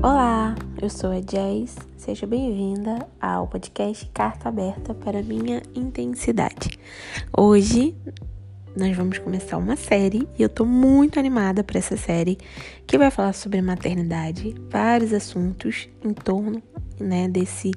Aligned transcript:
Olá, 0.00 0.54
eu 0.80 0.88
sou 0.88 1.10
a 1.10 1.18
Jazz. 1.18 1.76
Seja 1.96 2.24
bem-vinda 2.24 3.04
ao 3.20 3.48
podcast 3.48 4.08
Carta 4.14 4.48
Aberta 4.48 4.94
para 4.94 5.24
Minha 5.24 5.60
Intensidade. 5.74 6.78
Hoje 7.36 7.96
nós 8.76 8.96
vamos 8.96 9.18
começar 9.18 9.56
uma 9.56 9.74
série 9.74 10.28
e 10.38 10.42
eu 10.42 10.48
tô 10.48 10.64
muito 10.64 11.18
animada 11.18 11.64
para 11.64 11.78
essa 11.78 11.96
série 11.96 12.38
que 12.86 12.96
vai 12.96 13.10
falar 13.10 13.32
sobre 13.32 13.60
maternidade, 13.60 14.54
vários 14.70 15.12
assuntos 15.12 15.88
em 16.04 16.12
torno 16.12 16.62
né, 17.00 17.28
desse 17.28 17.72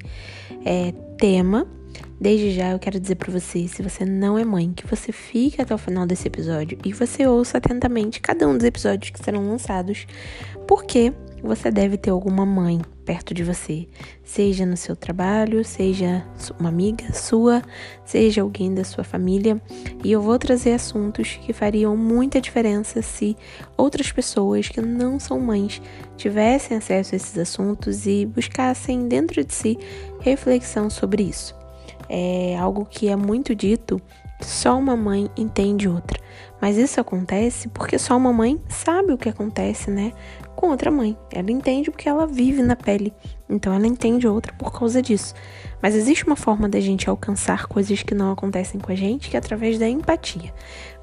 é, 0.63 0.91
tema. 1.17 1.65
Desde 2.19 2.51
já 2.51 2.69
eu 2.69 2.77
quero 2.77 2.99
dizer 2.99 3.15
para 3.15 3.31
você, 3.31 3.67
se 3.67 3.81
você 3.81 4.05
não 4.05 4.37
é 4.37 4.45
mãe, 4.45 4.71
que 4.73 4.85
você 4.85 5.11
fique 5.11 5.59
até 5.59 5.73
o 5.73 5.77
final 5.77 6.05
desse 6.05 6.27
episódio 6.27 6.77
e 6.85 6.93
você 6.93 7.25
ouça 7.25 7.57
atentamente 7.57 8.21
cada 8.21 8.47
um 8.47 8.55
dos 8.55 8.63
episódios 8.63 9.09
que 9.09 9.23
serão 9.23 9.47
lançados, 9.47 10.05
porque 10.67 11.11
você 11.41 11.71
deve 11.71 11.97
ter 11.97 12.09
alguma 12.09 12.45
mãe 12.45 12.81
perto 13.05 13.33
de 13.33 13.43
você, 13.43 13.87
seja 14.23 14.65
no 14.65 14.77
seu 14.77 14.95
trabalho, 14.95 15.65
seja 15.65 16.23
uma 16.59 16.69
amiga 16.69 17.11
sua, 17.13 17.61
seja 18.05 18.41
alguém 18.41 18.73
da 18.73 18.83
sua 18.83 19.03
família, 19.03 19.61
e 20.03 20.11
eu 20.11 20.21
vou 20.21 20.37
trazer 20.37 20.73
assuntos 20.73 21.39
que 21.41 21.51
fariam 21.51 21.97
muita 21.97 22.39
diferença 22.39 23.01
se 23.01 23.35
outras 23.75 24.11
pessoas 24.11 24.69
que 24.69 24.79
não 24.81 25.19
são 25.19 25.39
mães 25.39 25.81
tivessem 26.15 26.77
acesso 26.77 27.15
a 27.15 27.17
esses 27.17 27.37
assuntos 27.37 28.05
e 28.05 28.25
buscassem 28.25 29.07
dentro 29.07 29.43
de 29.43 29.53
si 29.53 29.77
reflexão 30.19 30.89
sobre 30.89 31.23
isso. 31.23 31.55
É 32.07 32.57
algo 32.57 32.85
que 32.85 33.07
é 33.07 33.15
muito 33.15 33.55
dito, 33.55 34.01
só 34.45 34.77
uma 34.77 34.95
mãe 34.95 35.29
entende 35.37 35.87
outra. 35.87 36.19
Mas 36.61 36.77
isso 36.77 36.99
acontece 37.01 37.67
porque 37.69 37.97
só 37.97 38.15
uma 38.15 38.31
mãe 38.31 38.61
sabe 38.69 39.13
o 39.13 39.17
que 39.17 39.29
acontece, 39.29 39.89
né? 39.89 40.13
com 40.61 40.67
outra 40.67 40.91
mãe. 40.91 41.17
Ela 41.31 41.51
entende 41.51 41.89
porque 41.89 42.07
ela 42.07 42.27
vive 42.27 42.61
na 42.61 42.75
pele, 42.75 43.11
então 43.49 43.73
ela 43.73 43.87
entende 43.87 44.27
outra 44.27 44.53
por 44.53 44.71
causa 44.71 45.01
disso. 45.01 45.33
Mas 45.81 45.95
existe 45.95 46.23
uma 46.23 46.35
forma 46.35 46.69
da 46.69 46.79
gente 46.79 47.09
alcançar 47.09 47.65
coisas 47.65 48.03
que 48.03 48.13
não 48.13 48.31
acontecem 48.31 48.79
com 48.79 48.91
a 48.91 48.95
gente, 48.95 49.27
que 49.27 49.35
é 49.35 49.39
através 49.39 49.79
da 49.79 49.89
empatia. 49.89 50.53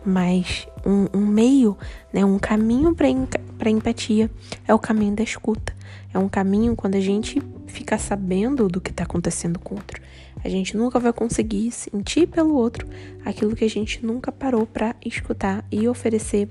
Mas 0.06 0.68
um, 0.86 1.08
um 1.12 1.26
meio, 1.26 1.76
né, 2.12 2.24
um 2.24 2.38
caminho 2.38 2.94
para 2.94 3.70
empatia 3.70 4.30
é 4.66 4.72
o 4.72 4.78
caminho 4.78 5.16
da 5.16 5.24
escuta. 5.24 5.76
É 6.14 6.18
um 6.18 6.28
caminho 6.28 6.76
quando 6.76 6.94
a 6.94 7.00
gente 7.00 7.42
fica 7.66 7.98
sabendo 7.98 8.68
do 8.68 8.80
que 8.80 8.92
está 8.92 9.02
acontecendo 9.02 9.58
com 9.58 9.74
o 9.74 9.78
outro. 9.78 10.00
A 10.44 10.48
gente 10.48 10.76
nunca 10.76 10.98
vai 10.98 11.12
conseguir 11.12 11.70
sentir 11.70 12.26
pelo 12.26 12.54
outro 12.54 12.86
aquilo 13.24 13.56
que 13.56 13.64
a 13.64 13.70
gente 13.70 14.04
nunca 14.04 14.30
parou 14.30 14.66
para 14.66 14.94
escutar 15.04 15.64
e 15.70 15.88
oferecer 15.88 16.48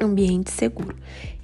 ambiente 0.00 0.50
seguro. 0.50 0.96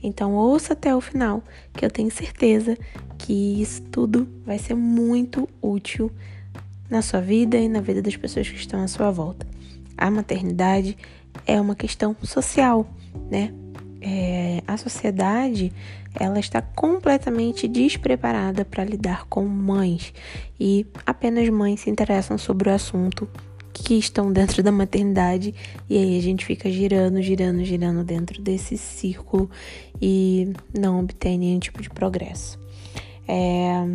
Então 0.02 0.34
ouça 0.34 0.72
até 0.72 0.94
o 0.94 1.00
final, 1.00 1.42
que 1.72 1.84
eu 1.84 1.90
tenho 1.90 2.10
certeza 2.10 2.76
que 3.18 3.60
isso 3.60 3.82
tudo 3.82 4.28
vai 4.44 4.58
ser 4.58 4.74
muito 4.74 5.48
útil 5.60 6.10
na 6.88 7.02
sua 7.02 7.20
vida 7.20 7.56
e 7.56 7.68
na 7.68 7.80
vida 7.80 8.00
das 8.00 8.16
pessoas 8.16 8.48
que 8.48 8.56
estão 8.56 8.82
à 8.82 8.88
sua 8.88 9.10
volta. 9.10 9.46
A 9.96 10.10
maternidade 10.10 10.96
é 11.46 11.60
uma 11.60 11.74
questão 11.74 12.14
social, 12.22 12.86
né? 13.30 13.52
É, 14.08 14.62
a 14.68 14.76
sociedade 14.76 15.72
ela 16.14 16.38
está 16.38 16.62
completamente 16.62 17.66
despreparada 17.66 18.64
para 18.64 18.84
lidar 18.84 19.26
com 19.26 19.44
mães 19.44 20.14
e 20.60 20.86
apenas 21.04 21.48
mães 21.48 21.80
se 21.80 21.90
interessam 21.90 22.38
sobre 22.38 22.68
o 22.68 22.72
assunto 22.72 23.28
que 23.72 23.94
estão 23.94 24.32
dentro 24.32 24.62
da 24.62 24.70
maternidade 24.70 25.52
e 25.90 25.98
aí 25.98 26.16
a 26.16 26.22
gente 26.22 26.44
fica 26.44 26.70
girando, 26.70 27.20
girando, 27.20 27.64
girando 27.64 28.04
dentro 28.04 28.40
desse 28.40 28.78
círculo 28.78 29.50
e 30.00 30.52
não 30.72 31.00
obtém 31.00 31.36
nenhum 31.36 31.58
tipo 31.58 31.82
de 31.82 31.90
progresso. 31.90 32.60
É, 33.26 33.88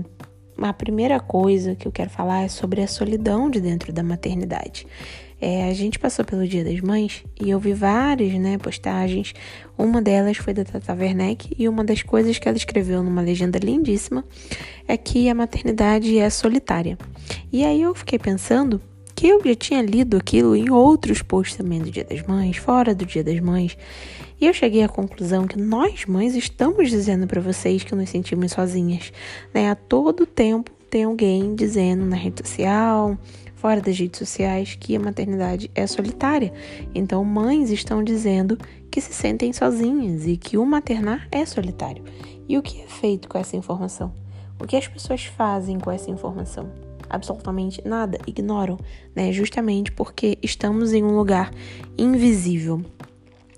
a 0.58 0.74
primeira 0.74 1.22
coisa 1.22 1.74
que 1.74 1.88
eu 1.88 1.92
quero 1.92 2.10
falar 2.10 2.42
é 2.42 2.50
sobre 2.50 2.82
a 2.82 2.88
solidão 2.88 3.50
de 3.50 3.62
dentro 3.62 3.94
da 3.94 4.04
maternidade. 4.04 4.86
É, 5.42 5.68
a 5.68 5.74
gente 5.74 5.98
passou 5.98 6.24
pelo 6.24 6.48
Dia 6.48 6.64
das 6.64 6.80
Mães 6.82 7.24
e 7.42 7.50
eu 7.50 7.60
vi 7.60 7.74
várias 7.74 8.32
né, 8.34 8.60
postagens. 8.60 9.34
Uma 9.76 10.00
delas 10.00 10.38
foi 10.38 10.54
da 10.54 10.64
Tata 10.64 10.94
Werneck 10.94 11.56
e 11.58 11.68
uma 11.68 11.84
das 11.84 12.04
coisas 12.04 12.38
que 12.38 12.48
ela 12.48 12.58
escreveu 12.58 13.02
numa 13.02 13.22
legenda 13.22 13.58
lindíssima 13.58 14.24
é 14.88 14.96
que 14.96 15.28
a 15.28 15.34
maternidade 15.34 16.16
é 16.20 16.30
solitária. 16.30 16.96
E 17.52 17.66
aí 17.66 17.82
eu 17.82 17.96
fiquei 17.96 18.20
pensando 18.20 18.80
que 19.16 19.28
eu 19.28 19.42
já 19.44 19.56
tinha 19.56 19.82
lido 19.82 20.16
aquilo 20.16 20.56
em 20.56 20.70
outros 20.70 21.24
posts 21.24 21.58
também 21.58 21.80
do 21.80 21.90
Dia 21.90 22.04
das 22.04 22.22
Mães, 22.22 22.58
fora 22.58 22.94
do 22.94 23.06
Dia 23.06 23.24
das 23.24 23.40
Mães, 23.40 23.76
e 24.40 24.48
eu 24.48 24.54
cheguei 24.54 24.84
à 24.84 24.90
conclusão 24.90 25.46
que 25.46 25.60
nós, 25.60 26.06
mães, 26.08 26.36
estamos 26.36 26.90
dizendo 26.90 27.28
para 27.28 27.40
vocês 27.40 27.84
que 27.84 27.94
nos 27.94 28.10
sentimos 28.10 28.52
sozinhas, 28.52 29.14
né? 29.54 29.70
A 29.70 29.76
todo 29.76 30.26
tempo 30.26 30.72
tem 30.90 31.04
alguém 31.04 31.54
dizendo 31.54 32.04
na 32.06 32.16
rede 32.16 32.42
social, 32.48 33.18
fora 33.62 33.80
das 33.80 33.98
redes 33.98 34.18
sociais, 34.18 34.76
que 34.78 34.96
a 34.96 35.00
maternidade 35.00 35.70
é 35.76 35.86
solitária. 35.86 36.52
Então, 36.96 37.24
mães 37.24 37.70
estão 37.70 38.04
dizendo 38.04 38.58
que 38.90 39.00
se 39.00 39.14
sentem 39.14 39.54
sozinhas 39.54 40.26
e 40.26 40.36
que 40.36 40.58
o 40.58 40.66
maternar 40.66 41.28
é 41.32 41.46
solitário. 41.46 42.04
E 42.50 42.58
o 42.58 42.64
que 42.64 42.82
é 42.82 42.88
feito 42.88 43.30
com 43.30 43.38
essa 43.38 43.56
informação? 43.56 44.12
O 44.60 44.66
que 44.66 44.76
as 44.76 44.88
pessoas 44.88 45.26
fazem 45.26 45.80
com 45.80 45.92
essa 45.92 46.10
informação? 46.10 46.72
absolutamente 47.12 47.86
nada, 47.86 48.18
ignoram, 48.26 48.80
né? 49.14 49.34
Justamente 49.34 49.92
porque 49.92 50.38
estamos 50.42 50.94
em 50.94 51.04
um 51.04 51.18
lugar 51.18 51.52
invisível. 51.98 52.82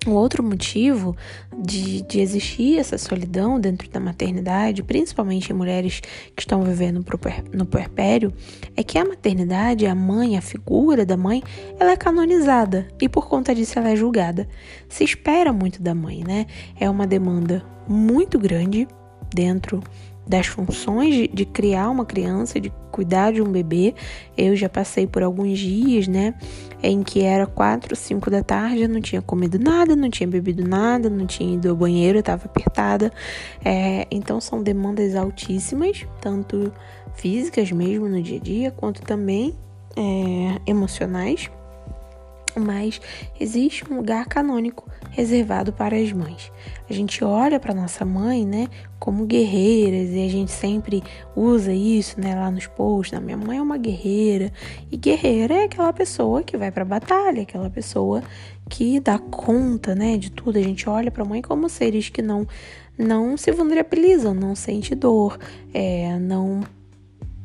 O 0.06 0.12
outro 0.12 0.44
motivo 0.44 1.16
de, 1.58 2.02
de 2.02 2.20
existir 2.20 2.78
essa 2.78 2.98
solidão 2.98 3.60
dentro 3.60 3.90
da 3.90 4.00
maternidade, 4.00 4.84
principalmente 4.84 5.52
em 5.52 5.56
mulheres 5.56 6.02
que 6.36 6.42
estão 6.42 6.62
vivendo 6.64 7.06
no 7.54 7.66
puerpério, 7.66 8.34
é 8.76 8.84
que 8.84 8.98
a 8.98 9.06
maternidade, 9.06 9.86
a 9.86 9.96
mãe, 9.96 10.38
a 10.38 10.42
figura 10.42 11.06
da 11.06 11.16
mãe, 11.16 11.42
ela 11.80 11.92
é 11.92 11.96
canonizada 11.96 12.88
e 13.02 13.08
por 13.08 13.30
conta 13.30 13.56
disso 13.56 13.80
ela 13.80 13.92
é 13.92 13.96
julgada. 13.96 14.48
Se 14.90 15.04
espera 15.04 15.54
muito 15.54 15.82
da 15.82 15.96
mãe, 15.96 16.24
né? 16.26 16.48
É 16.78 16.90
uma 16.90 17.08
demanda 17.08 17.64
muito 17.88 18.38
grande 18.38 18.88
dentro 19.34 19.82
das 20.26 20.48
funções 20.48 21.14
de, 21.14 21.28
de, 21.28 21.46
criar 21.46 21.90
uma 21.90 22.06
criança, 22.06 22.60
de 22.60 22.72
cuidar 22.92 23.34
de 23.34 23.42
um 23.42 23.52
bebê. 23.52 23.94
Eu 24.38 24.56
já 24.56 24.70
passei 24.70 25.06
por 25.06 25.24
alguns 25.24 25.60
dias, 25.60 26.08
né, 26.08 26.34
em 26.82 27.04
que 27.04 27.22
era 27.22 27.46
quatro, 27.46 27.96
cinco 27.96 28.30
da 28.30 28.44
tarde, 28.44 28.82
eu 28.82 28.90
não 28.90 29.02
tinha 29.02 29.22
comido 29.22 29.60
nada, 29.60 29.96
não 29.96 30.10
tinha 30.10 30.28
bebido 30.28 30.68
nada, 30.68 31.10
não 31.10 31.26
tinha 31.26 31.56
ido 31.56 31.70
ao 31.70 31.76
banheiro, 31.76 32.20
estava 32.20 32.46
apertada. 32.46 33.12
É, 33.64 34.08
então 34.10 34.40
são 34.40 34.64
demandas 34.64 35.16
altíssimas, 35.16 36.06
tanto 36.22 36.72
físicas 37.16 37.72
mesmo 37.72 38.08
no 38.08 38.22
dia 38.22 38.38
a 38.38 38.42
dia, 38.42 38.72
quanto 38.72 39.02
também 39.02 39.56
é, 39.96 40.60
emocionais 40.66 41.50
mas 42.60 43.00
existe 43.40 43.84
um 43.90 43.98
lugar 43.98 44.26
canônico 44.26 44.90
reservado 45.12 45.72
para 45.72 45.96
as 45.96 46.12
mães. 46.12 46.52
A 46.90 46.94
gente 46.94 47.24
olha 47.24 47.60
para 47.60 47.74
nossa 47.74 48.04
mãe, 48.04 48.46
né, 48.46 48.68
como 49.00 49.26
guerreiras 49.26 50.10
e 50.12 50.26
a 50.26 50.30
gente 50.30 50.52
sempre 50.52 51.04
usa 51.36 51.72
isso, 51.74 52.20
né, 52.20 52.36
lá 52.36 52.50
nos 52.50 52.68
posts. 52.68 53.20
Minha 53.20 53.38
mãe 53.38 53.58
é 53.58 53.62
uma 53.62 53.78
guerreira 53.78 54.52
e 54.92 54.98
guerreira 54.98 55.54
é 55.54 55.64
aquela 55.66 55.94
pessoa 55.94 56.44
que 56.44 56.58
vai 56.58 56.72
para 56.72 56.84
a 56.84 56.86
batalha, 56.86 57.44
aquela 57.44 57.70
pessoa 57.70 58.24
que 58.70 59.00
dá 59.00 59.20
conta, 59.20 59.94
né, 59.94 60.18
de 60.18 60.32
tudo. 60.32 60.58
A 60.58 60.62
gente 60.62 60.90
olha 60.90 61.12
para 61.12 61.24
a 61.24 61.28
mãe 61.28 61.42
como 61.42 61.70
seres 61.70 62.10
que 62.10 62.22
não 62.22 62.48
não 62.96 63.36
se 63.36 63.52
vulnerabilizam, 63.52 64.36
não 64.36 64.54
sente 64.56 64.94
dor, 64.94 65.40
é, 65.74 66.18
não 66.20 66.62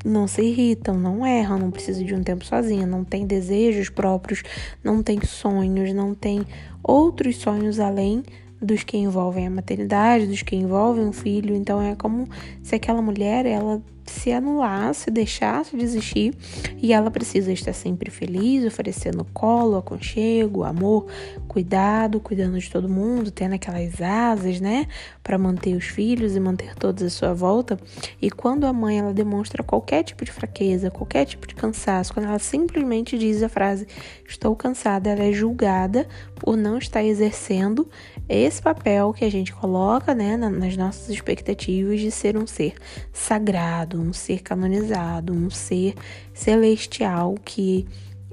não 0.05 0.27
se 0.27 0.43
irritam, 0.43 0.97
não 0.97 1.27
erram, 1.27 1.59
não 1.59 1.71
precisam 1.71 2.05
de 2.05 2.15
um 2.15 2.23
tempo 2.23 2.45
sozinha, 2.45 2.87
não 2.87 3.05
tem 3.05 3.27
desejos 3.27 3.89
próprios, 3.89 4.43
não 4.83 5.03
tem 5.03 5.21
sonhos, 5.25 5.93
não 5.93 6.15
tem 6.15 6.47
outros 6.83 7.37
sonhos 7.37 7.81
além 7.81 8.23
dos 8.61 8.83
que 8.83 8.97
envolvem 8.97 9.47
a 9.47 9.51
maternidade, 9.51 10.27
dos 10.27 10.43
que 10.43 10.57
envolvem 10.57 11.05
um 11.05 11.13
filho. 11.13 11.55
Então 11.55 11.81
é 11.81 11.95
como 11.95 12.29
se 12.63 12.75
aquela 12.75 13.01
mulher 13.01 13.47
ela 13.47 13.83
se 14.09 14.33
anulasse, 14.33 15.11
deixasse 15.11 15.77
de 15.77 15.85
existir 15.85 16.35
e 16.81 16.93
ela 16.93 17.11
precisa 17.11 17.53
estar 17.53 17.73
sempre 17.73 18.11
feliz, 18.11 18.65
oferecendo 18.65 19.25
colo, 19.33 19.77
aconchego, 19.77 20.65
amor, 20.65 21.07
cuidado, 21.47 22.21
cuidando 22.21 22.59
de 22.59 22.71
todo 22.71 22.89
mundo, 22.89 23.31
tendo 23.31 23.55
aquelas 23.55 24.01
asas, 24.01 24.61
né, 24.61 24.87
para 25.23 25.39
manter 25.39 25.77
os 25.77 25.85
filhos 25.85 26.35
e 26.35 26.41
manter 26.41 26.75
todos 26.75 27.03
à 27.03 27.11
sua 27.11 27.35
volta. 27.35 27.79
E 28.21 28.31
quando 28.31 28.65
a 28.65 28.73
mãe 28.73 28.99
ela 28.99 29.13
demonstra 29.13 29.63
qualquer 29.63 30.03
tipo 30.03 30.25
de 30.25 30.33
fraqueza, 30.33 30.91
qualquer 30.91 31.25
tipo 31.25 31.47
de 31.47 31.55
cansaço, 31.55 32.15
quando 32.15 32.27
ela 32.27 32.39
simplesmente 32.39 33.19
diz 33.19 33.43
a 33.43 33.49
frase 33.49 33.87
estou 34.27 34.57
cansada, 34.57 35.11
ela 35.11 35.25
é 35.25 35.33
julgada 35.33 36.07
por 36.37 36.57
não 36.57 36.79
estar 36.79 37.05
exercendo 37.05 37.89
esse 38.37 38.61
papel 38.61 39.13
que 39.13 39.25
a 39.25 39.31
gente 39.31 39.53
coloca, 39.55 40.15
né, 40.15 40.37
nas 40.37 40.77
nossas 40.77 41.09
expectativas 41.09 42.01
de 42.01 42.11
ser 42.11 42.37
um 42.37 42.47
ser 42.47 42.75
sagrado, 43.13 44.01
um 44.01 44.13
ser 44.13 44.43
canonizado, 44.43 45.33
um 45.33 45.49
ser 45.49 45.95
celestial 46.35 47.35
que 47.43 47.87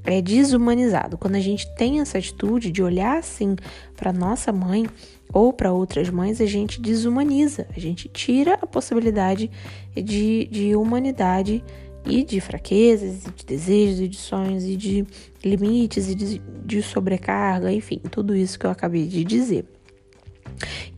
é 0.04 0.20
desumanizado. 0.20 1.18
Quando 1.18 1.34
a 1.34 1.40
gente 1.40 1.66
tem 1.76 2.00
essa 2.00 2.18
atitude 2.18 2.70
de 2.70 2.82
olhar 2.82 3.18
assim 3.18 3.56
para 3.96 4.12
nossa 4.12 4.52
mãe 4.52 4.86
ou 5.32 5.52
para 5.52 5.72
outras 5.72 6.08
mães, 6.08 6.40
a 6.40 6.46
gente 6.46 6.80
desumaniza, 6.80 7.66
a 7.74 7.80
gente 7.80 8.08
tira 8.08 8.54
a 8.54 8.66
possibilidade 8.66 9.50
de, 9.94 10.46
de 10.46 10.76
humanidade 10.76 11.64
e 12.04 12.22
de 12.22 12.40
fraquezas, 12.40 13.26
e 13.26 13.30
de 13.32 13.44
desejos, 13.44 14.00
e 14.00 14.08
de 14.08 14.16
sonhos, 14.16 14.64
e 14.64 14.76
de 14.76 15.04
limites, 15.44 16.08
e 16.08 16.14
de, 16.14 16.38
de 16.64 16.80
sobrecarga, 16.80 17.72
enfim, 17.72 18.00
tudo 18.10 18.36
isso 18.36 18.58
que 18.58 18.64
eu 18.64 18.70
acabei 18.70 19.06
de 19.06 19.24
dizer. 19.24 19.66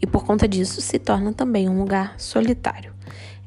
E 0.00 0.06
por 0.06 0.24
conta 0.24 0.46
disso 0.46 0.80
se 0.80 0.98
torna 0.98 1.32
também 1.32 1.68
um 1.68 1.78
lugar 1.78 2.14
solitário. 2.18 2.98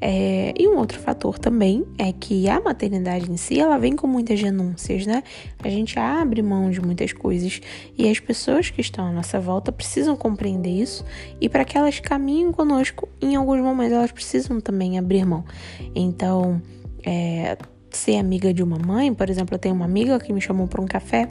É, 0.03 0.51
e 0.57 0.67
um 0.67 0.77
outro 0.77 0.99
fator 0.99 1.37
também 1.37 1.85
é 1.95 2.11
que 2.11 2.49
a 2.49 2.59
maternidade 2.59 3.31
em 3.31 3.37
si, 3.37 3.59
ela 3.59 3.77
vem 3.77 3.95
com 3.95 4.07
muitas 4.07 4.41
renúncias, 4.41 5.05
né? 5.05 5.21
A 5.63 5.69
gente 5.69 5.99
abre 5.99 6.41
mão 6.41 6.71
de 6.71 6.81
muitas 6.81 7.13
coisas 7.13 7.61
e 7.95 8.09
as 8.09 8.19
pessoas 8.19 8.71
que 8.71 8.81
estão 8.81 9.05
à 9.05 9.11
nossa 9.11 9.39
volta 9.39 9.71
precisam 9.71 10.15
compreender 10.15 10.71
isso 10.71 11.05
e 11.39 11.47
para 11.47 11.63
que 11.63 11.77
elas 11.77 11.99
caminhem 11.99 12.51
conosco, 12.51 13.07
em 13.21 13.35
alguns 13.35 13.61
momentos 13.61 13.93
elas 13.93 14.11
precisam 14.11 14.59
também 14.59 14.97
abrir 14.97 15.23
mão. 15.23 15.45
Então, 15.93 16.59
é, 17.05 17.55
ser 17.91 18.17
amiga 18.17 18.51
de 18.51 18.63
uma 18.63 18.79
mãe, 18.79 19.13
por 19.13 19.29
exemplo, 19.29 19.53
eu 19.53 19.59
tenho 19.59 19.75
uma 19.75 19.85
amiga 19.85 20.19
que 20.19 20.33
me 20.33 20.41
chamou 20.41 20.67
para 20.67 20.81
um 20.81 20.87
café 20.87 21.27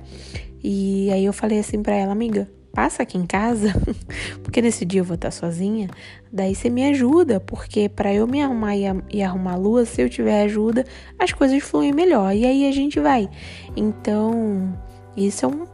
e 0.62 1.10
aí 1.10 1.24
eu 1.24 1.32
falei 1.32 1.58
assim 1.58 1.82
para 1.82 1.96
ela, 1.96 2.12
amiga, 2.12 2.48
passa 2.72 3.02
aqui 3.02 3.18
em 3.18 3.26
casa, 3.26 3.72
porque 4.42 4.62
nesse 4.62 4.84
dia 4.84 5.00
eu 5.00 5.04
vou 5.04 5.14
estar 5.14 5.30
sozinha, 5.30 5.88
daí 6.32 6.54
você 6.54 6.70
me 6.70 6.84
ajuda, 6.88 7.40
porque 7.40 7.88
para 7.88 8.12
eu 8.12 8.26
me 8.26 8.42
arrumar 8.42 8.76
e, 8.76 8.84
e, 9.12 9.22
arrumar 9.22 9.54
a 9.54 9.56
lua, 9.56 9.84
se 9.84 10.00
eu 10.00 10.08
tiver 10.08 10.42
ajuda, 10.42 10.84
as 11.18 11.32
coisas 11.32 11.62
fluem 11.62 11.92
melhor, 11.92 12.34
e 12.34 12.44
aí 12.46 12.68
a 12.68 12.72
gente 12.72 13.00
vai. 13.00 13.28
Então, 13.76 14.72
isso 15.16 15.44
é 15.44 15.48
um, 15.48 15.66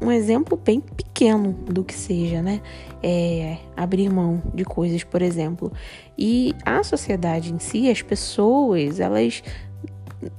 um 0.00 0.10
exemplo 0.10 0.56
bem 0.56 0.80
pequeno 0.80 1.52
do 1.52 1.84
que 1.84 1.94
seja, 1.94 2.42
né? 2.42 2.60
É, 3.02 3.58
abrir 3.76 4.08
mão 4.10 4.42
de 4.54 4.64
coisas, 4.64 5.04
por 5.04 5.22
exemplo. 5.22 5.72
E 6.16 6.54
a 6.64 6.82
sociedade 6.82 7.52
em 7.52 7.58
si, 7.58 7.90
as 7.90 8.02
pessoas, 8.02 8.98
elas 8.98 9.42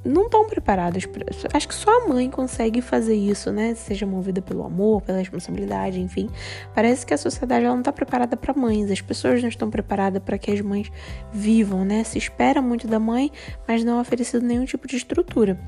não 0.04 0.26
estão 0.26 0.48
preparadas. 0.48 1.06
Pra... 1.06 1.26
Acho 1.54 1.68
que 1.68 1.74
só 1.74 2.06
a 2.06 2.08
mãe 2.08 2.30
consegue 2.30 2.82
fazer 2.82 3.16
isso, 3.16 3.52
né? 3.52 3.76
Seja 3.76 4.06
movida 4.06 4.42
pelo 4.42 4.64
amor, 4.64 5.02
pela 5.02 5.20
responsabilidade, 5.20 6.00
enfim. 6.00 6.30
Parece 6.76 7.06
que 7.06 7.14
a 7.14 7.18
sociedade 7.18 7.66
ela 7.66 7.74
não 7.74 7.82
está 7.82 7.92
preparada 7.92 8.36
para 8.36 8.54
mães. 8.54 8.92
As 8.92 9.02
pessoas 9.02 9.42
não 9.42 9.50
estão 9.50 9.70
preparadas 9.70 10.22
para 10.22 10.38
que 10.38 10.52
as 10.52 10.62
mães 10.62 10.92
vivam, 11.32 11.86
né? 11.86 12.04
Se 12.04 12.18
espera 12.18 12.62
muito 12.62 12.88
da 12.88 13.00
mãe, 13.00 13.32
mas 13.68 13.84
não 13.84 13.98
é 13.98 14.02
oferecido 14.02 14.46
nenhum 14.46 14.66
tipo 14.66 14.88
de 14.88 14.98
estrutura. 14.98 15.60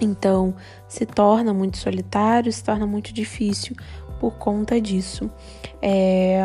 Então, 0.00 0.54
se 0.88 1.04
torna 1.04 1.52
muito 1.52 1.76
solitário, 1.76 2.50
se 2.50 2.64
torna 2.64 2.86
muito 2.86 3.12
difícil 3.12 3.76
por 4.20 4.34
conta 4.34 4.78
disso. 4.78 5.30
É, 5.80 6.38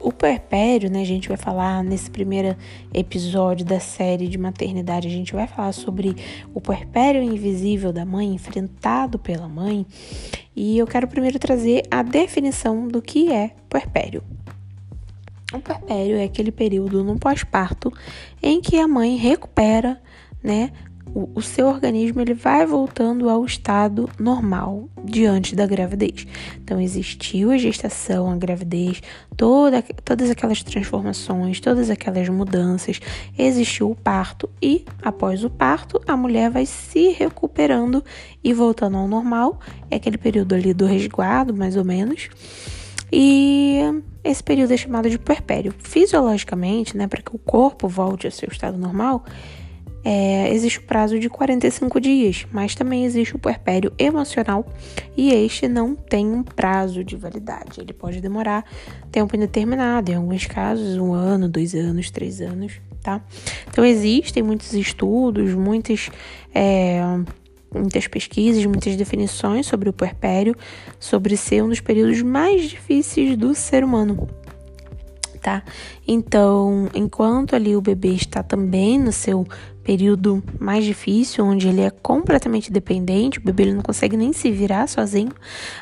o 0.00 0.12
puerpério, 0.12 0.88
né, 0.88 1.02
a 1.02 1.04
gente 1.04 1.26
vai 1.26 1.36
falar 1.36 1.82
nesse 1.82 2.08
primeiro 2.08 2.56
episódio 2.94 3.66
da 3.66 3.80
série 3.80 4.28
de 4.28 4.38
maternidade, 4.38 5.08
a 5.08 5.10
gente 5.10 5.34
vai 5.34 5.48
falar 5.48 5.72
sobre 5.72 6.14
o 6.54 6.60
puerpério 6.60 7.20
invisível 7.20 7.92
da 7.92 8.06
mãe, 8.06 8.32
enfrentado 8.32 9.18
pela 9.18 9.48
mãe. 9.48 9.84
E 10.54 10.78
eu 10.78 10.86
quero 10.86 11.08
primeiro 11.08 11.40
trazer 11.40 11.82
a 11.90 12.02
definição 12.02 12.86
do 12.86 13.02
que 13.02 13.32
é 13.32 13.50
puerpério. 13.68 14.22
O 15.52 15.58
puerpério 15.58 16.16
é 16.16 16.24
aquele 16.24 16.52
período 16.52 17.02
no 17.02 17.18
pós-parto 17.18 17.92
em 18.40 18.60
que 18.60 18.78
a 18.78 18.86
mãe 18.86 19.16
recupera, 19.16 20.00
né, 20.40 20.70
o, 21.14 21.28
o 21.34 21.42
seu 21.42 21.66
organismo 21.66 22.20
ele 22.20 22.34
vai 22.34 22.66
voltando 22.66 23.28
ao 23.28 23.44
estado 23.44 24.08
normal 24.18 24.88
diante 25.04 25.54
da 25.54 25.66
gravidez. 25.66 26.26
Então, 26.62 26.80
existiu 26.80 27.50
a 27.50 27.58
gestação, 27.58 28.30
a 28.30 28.36
gravidez, 28.36 29.02
toda, 29.36 29.82
todas 30.04 30.30
aquelas 30.30 30.62
transformações, 30.62 31.60
todas 31.60 31.90
aquelas 31.90 32.28
mudanças, 32.28 33.00
existiu 33.36 33.90
o 33.90 33.94
parto 33.94 34.48
e, 34.62 34.84
após 35.02 35.44
o 35.44 35.50
parto, 35.50 36.00
a 36.06 36.16
mulher 36.16 36.50
vai 36.50 36.66
se 36.66 37.10
recuperando 37.10 38.04
e 38.42 38.52
voltando 38.52 38.96
ao 38.96 39.08
normal. 39.08 39.60
É 39.90 39.96
aquele 39.96 40.18
período 40.18 40.54
ali 40.54 40.72
do 40.74 40.86
resguardo, 40.86 41.54
mais 41.54 41.76
ou 41.76 41.84
menos. 41.84 42.28
E 43.10 43.80
esse 44.22 44.42
período 44.42 44.72
é 44.72 44.76
chamado 44.76 45.08
de 45.08 45.18
puerpério. 45.18 45.74
Fisiologicamente, 45.78 46.96
né, 46.96 47.06
para 47.06 47.22
que 47.22 47.34
o 47.34 47.38
corpo 47.38 47.88
volte 47.88 48.26
ao 48.26 48.30
seu 48.30 48.48
estado 48.50 48.76
normal, 48.76 49.24
é, 50.10 50.54
existe 50.54 50.78
o 50.78 50.82
prazo 50.84 51.18
de 51.18 51.28
45 51.28 52.00
dias, 52.00 52.46
mas 52.50 52.74
também 52.74 53.04
existe 53.04 53.36
o 53.36 53.38
puerpério 53.38 53.92
emocional 53.98 54.64
e 55.14 55.30
este 55.34 55.68
não 55.68 55.94
tem 55.94 56.26
um 56.26 56.42
prazo 56.42 57.04
de 57.04 57.14
validade. 57.14 57.78
Ele 57.78 57.92
pode 57.92 58.18
demorar 58.18 58.64
tempo 59.12 59.36
indeterminado, 59.36 60.10
em 60.10 60.14
alguns 60.14 60.46
casos, 60.46 60.96
um 60.96 61.12
ano, 61.12 61.46
dois 61.46 61.74
anos, 61.74 62.10
três 62.10 62.40
anos, 62.40 62.80
tá? 63.02 63.20
Então 63.70 63.84
existem 63.84 64.42
muitos 64.42 64.72
estudos, 64.72 65.52
muitas. 65.52 66.08
É, 66.54 67.02
muitas 67.70 68.08
pesquisas, 68.08 68.64
muitas 68.64 68.96
definições 68.96 69.66
sobre 69.66 69.90
o 69.90 69.92
puerpério, 69.92 70.56
sobre 70.98 71.36
ser 71.36 71.62
um 71.62 71.68
dos 71.68 71.80
períodos 71.80 72.22
mais 72.22 72.62
difíceis 72.70 73.36
do 73.36 73.54
ser 73.54 73.84
humano 73.84 74.26
tá? 75.38 75.62
Então, 76.06 76.88
enquanto 76.94 77.54
ali 77.54 77.76
o 77.76 77.80
bebê 77.80 78.10
está 78.10 78.42
também 78.42 78.98
no 78.98 79.12
seu 79.12 79.46
período 79.88 80.44
mais 80.60 80.84
difícil, 80.84 81.46
onde 81.46 81.66
ele 81.66 81.80
é 81.80 81.88
completamente 81.88 82.70
dependente, 82.70 83.38
o 83.38 83.42
bebê 83.42 83.72
não 83.72 83.80
consegue 83.80 84.18
nem 84.18 84.34
se 84.34 84.50
virar 84.50 84.86
sozinho, 84.86 85.32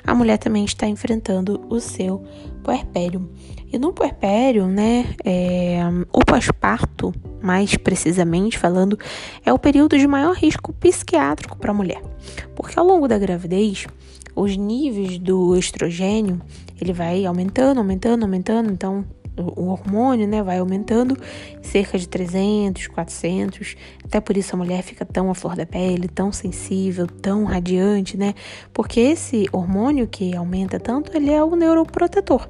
a 0.07 0.15
mulher 0.15 0.39
também 0.39 0.65
está 0.65 0.87
enfrentando 0.87 1.67
o 1.69 1.81
seu 1.81 2.23
puerpério. 2.63 3.29
E 3.73 3.77
no 3.79 3.93
puerpério, 3.93 4.69
né, 4.69 5.07
é, 5.25 5.81
o 6.13 6.25
pós-parto, 6.25 7.13
mais 7.43 7.77
precisamente 7.77 8.57
falando, 8.57 8.97
é 9.45 9.53
o 9.53 9.59
período 9.59 9.99
de 9.99 10.07
maior 10.07 10.37
risco 10.37 10.73
psiquiátrico 10.73 11.59
para 11.59 11.73
a 11.73 11.75
mulher, 11.75 12.01
porque 12.55 12.79
ao 12.79 12.87
longo 12.87 13.09
da 13.09 13.19
gravidez, 13.19 13.89
os 14.37 14.57
níveis 14.57 15.19
do 15.19 15.57
estrogênio 15.57 16.41
ele 16.81 16.93
vai 16.93 17.25
aumentando, 17.25 17.79
aumentando, 17.79 18.23
aumentando, 18.23 18.71
então 18.71 19.05
o 19.37 19.69
hormônio, 19.69 20.27
né, 20.27 20.43
vai 20.43 20.59
aumentando 20.59 21.17
cerca 21.63 21.99
de 21.99 22.09
300, 22.09 22.87
400. 22.89 23.77
Até 24.05 24.21
por 24.21 24.37
isso 24.37 24.55
a 24.55 24.59
mulher 24.59 24.83
fica 24.83 25.05
tão 25.05 25.31
à 25.31 25.35
flor 25.35 25.57
da 25.57 25.67
pele, 25.67 26.09
tão 26.09 26.33
sensível, 26.33 27.07
tão 27.07 27.45
radiante, 27.45 28.17
né? 28.17 28.35
Porque 28.73 29.01
esse 29.01 29.47
hormônio 29.53 30.07
que 30.07 30.35
aumenta 30.35 30.79
tanto, 30.81 31.17
ele 31.17 31.31
é 31.31 31.43
o 31.43 31.55
neuroprotetor. 31.55 32.49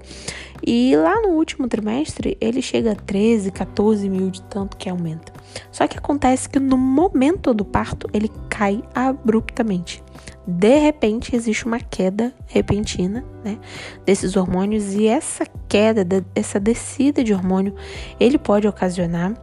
E 0.67 0.97
lá 0.97 1.21
no 1.21 1.31
último 1.31 1.69
trimestre, 1.69 2.37
ele 2.41 2.63
chega 2.63 2.93
a 2.93 2.95
13, 2.95 3.51
14 3.51 4.09
mil 4.09 4.31
de 4.31 4.43
tanto 4.43 4.77
que 4.77 4.89
aumenta. 4.89 5.33
Só 5.71 5.87
que 5.87 5.99
acontece 5.99 6.49
que 6.49 6.59
no 6.59 6.77
momento 6.77 7.53
do 7.53 7.65
parto, 7.65 8.09
ele 8.13 8.31
cai 8.49 8.83
abruptamente 8.95 10.03
de 10.47 10.79
repente 10.79 11.35
existe 11.35 11.67
uma 11.67 11.81
queda 11.81 12.33
repentina 12.47 13.25
né, 13.45 13.59
desses 14.05 14.37
hormônios 14.37 14.95
e 14.95 15.07
essa 15.07 15.45
queda, 15.69 16.07
essa 16.35 16.61
descida 16.61 17.25
de 17.25 17.35
hormônio, 17.35 17.75
ele 18.21 18.39
pode 18.39 18.69
ocasionar 18.69 19.35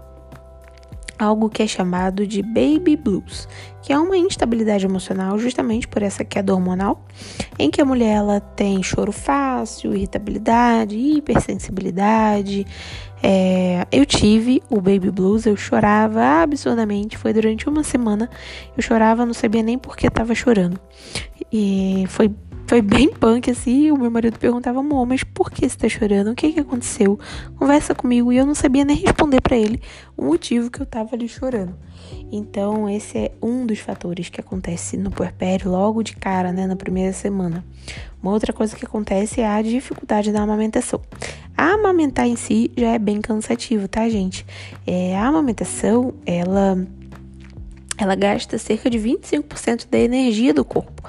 algo 1.23 1.49
que 1.49 1.63
é 1.63 1.67
chamado 1.67 2.27
de 2.27 2.41
baby 2.41 2.95
blues, 2.95 3.47
que 3.81 3.91
é 3.91 3.97
uma 3.97 4.17
instabilidade 4.17 4.85
emocional 4.85 5.37
justamente 5.39 5.87
por 5.87 6.03
essa 6.03 6.23
queda 6.23 6.53
hormonal, 6.53 7.05
em 7.57 7.71
que 7.71 7.81
a 7.81 7.85
mulher 7.85 8.17
ela 8.17 8.39
tem 8.39 8.83
choro 8.83 9.11
fácil, 9.11 9.95
irritabilidade, 9.95 10.95
hipersensibilidade. 10.97 12.65
É, 13.21 13.87
eu 13.91 14.05
tive 14.05 14.61
o 14.69 14.81
baby 14.81 15.09
blues, 15.09 15.45
eu 15.45 15.55
chorava 15.55 16.43
absurdamente, 16.43 17.17
foi 17.17 17.31
durante 17.31 17.69
uma 17.69 17.83
semana, 17.83 18.29
eu 18.75 18.83
chorava, 18.83 19.25
não 19.25 19.33
sabia 19.33 19.63
nem 19.63 19.77
por 19.77 19.95
que 19.95 20.07
estava 20.07 20.35
chorando. 20.35 20.79
E 21.51 22.03
foi 22.09 22.29
foi 22.73 22.81
bem 22.81 23.07
punk 23.07 23.51
assim. 23.51 23.91
O 23.91 23.97
meu 23.99 24.09
marido 24.09 24.39
perguntava, 24.39 24.79
amor, 24.79 25.05
mas 25.05 25.23
por 25.23 25.51
que 25.51 25.69
você 25.69 25.77
tá 25.77 25.87
chorando? 25.87 26.31
O 26.31 26.35
que 26.35 26.53
que 26.53 26.59
aconteceu? 26.59 27.19
Conversa 27.55 27.93
comigo. 27.93 28.33
E 28.33 28.37
eu 28.37 28.47
não 28.47 28.55
sabia 28.55 28.83
nem 28.83 28.97
responder 28.97 29.41
para 29.41 29.55
ele 29.55 29.79
o 30.17 30.25
motivo 30.25 30.71
que 30.71 30.81
eu 30.81 30.85
tava 30.87 31.15
ali 31.15 31.29
chorando. 31.29 31.75
Então, 32.31 32.89
esse 32.89 33.15
é 33.15 33.31
um 33.39 33.63
dos 33.63 33.77
fatores 33.77 34.27
que 34.29 34.41
acontece 34.41 34.97
no 34.97 35.11
puerpério 35.11 35.69
logo 35.69 36.01
de 36.01 36.15
cara, 36.15 36.51
né, 36.51 36.65
na 36.65 36.75
primeira 36.75 37.13
semana. 37.13 37.63
Uma 38.23 38.31
outra 38.31 38.51
coisa 38.51 38.75
que 38.75 38.83
acontece 38.83 39.39
é 39.39 39.47
a 39.47 39.61
dificuldade 39.61 40.31
da 40.31 40.41
amamentação. 40.41 40.99
A 41.55 41.73
amamentar 41.73 42.25
em 42.25 42.35
si 42.35 42.71
já 42.75 42.87
é 42.87 42.97
bem 42.97 43.21
cansativo, 43.21 43.87
tá, 43.87 44.09
gente? 44.09 44.43
É, 44.87 45.15
a 45.15 45.27
amamentação, 45.27 46.15
ela 46.25 46.75
ela 47.97 48.15
gasta 48.15 48.57
cerca 48.57 48.89
de 48.89 48.97
25% 48.97 49.87
da 49.89 49.97
energia 49.97 50.53
do 50.53 50.65
corpo. 50.65 51.03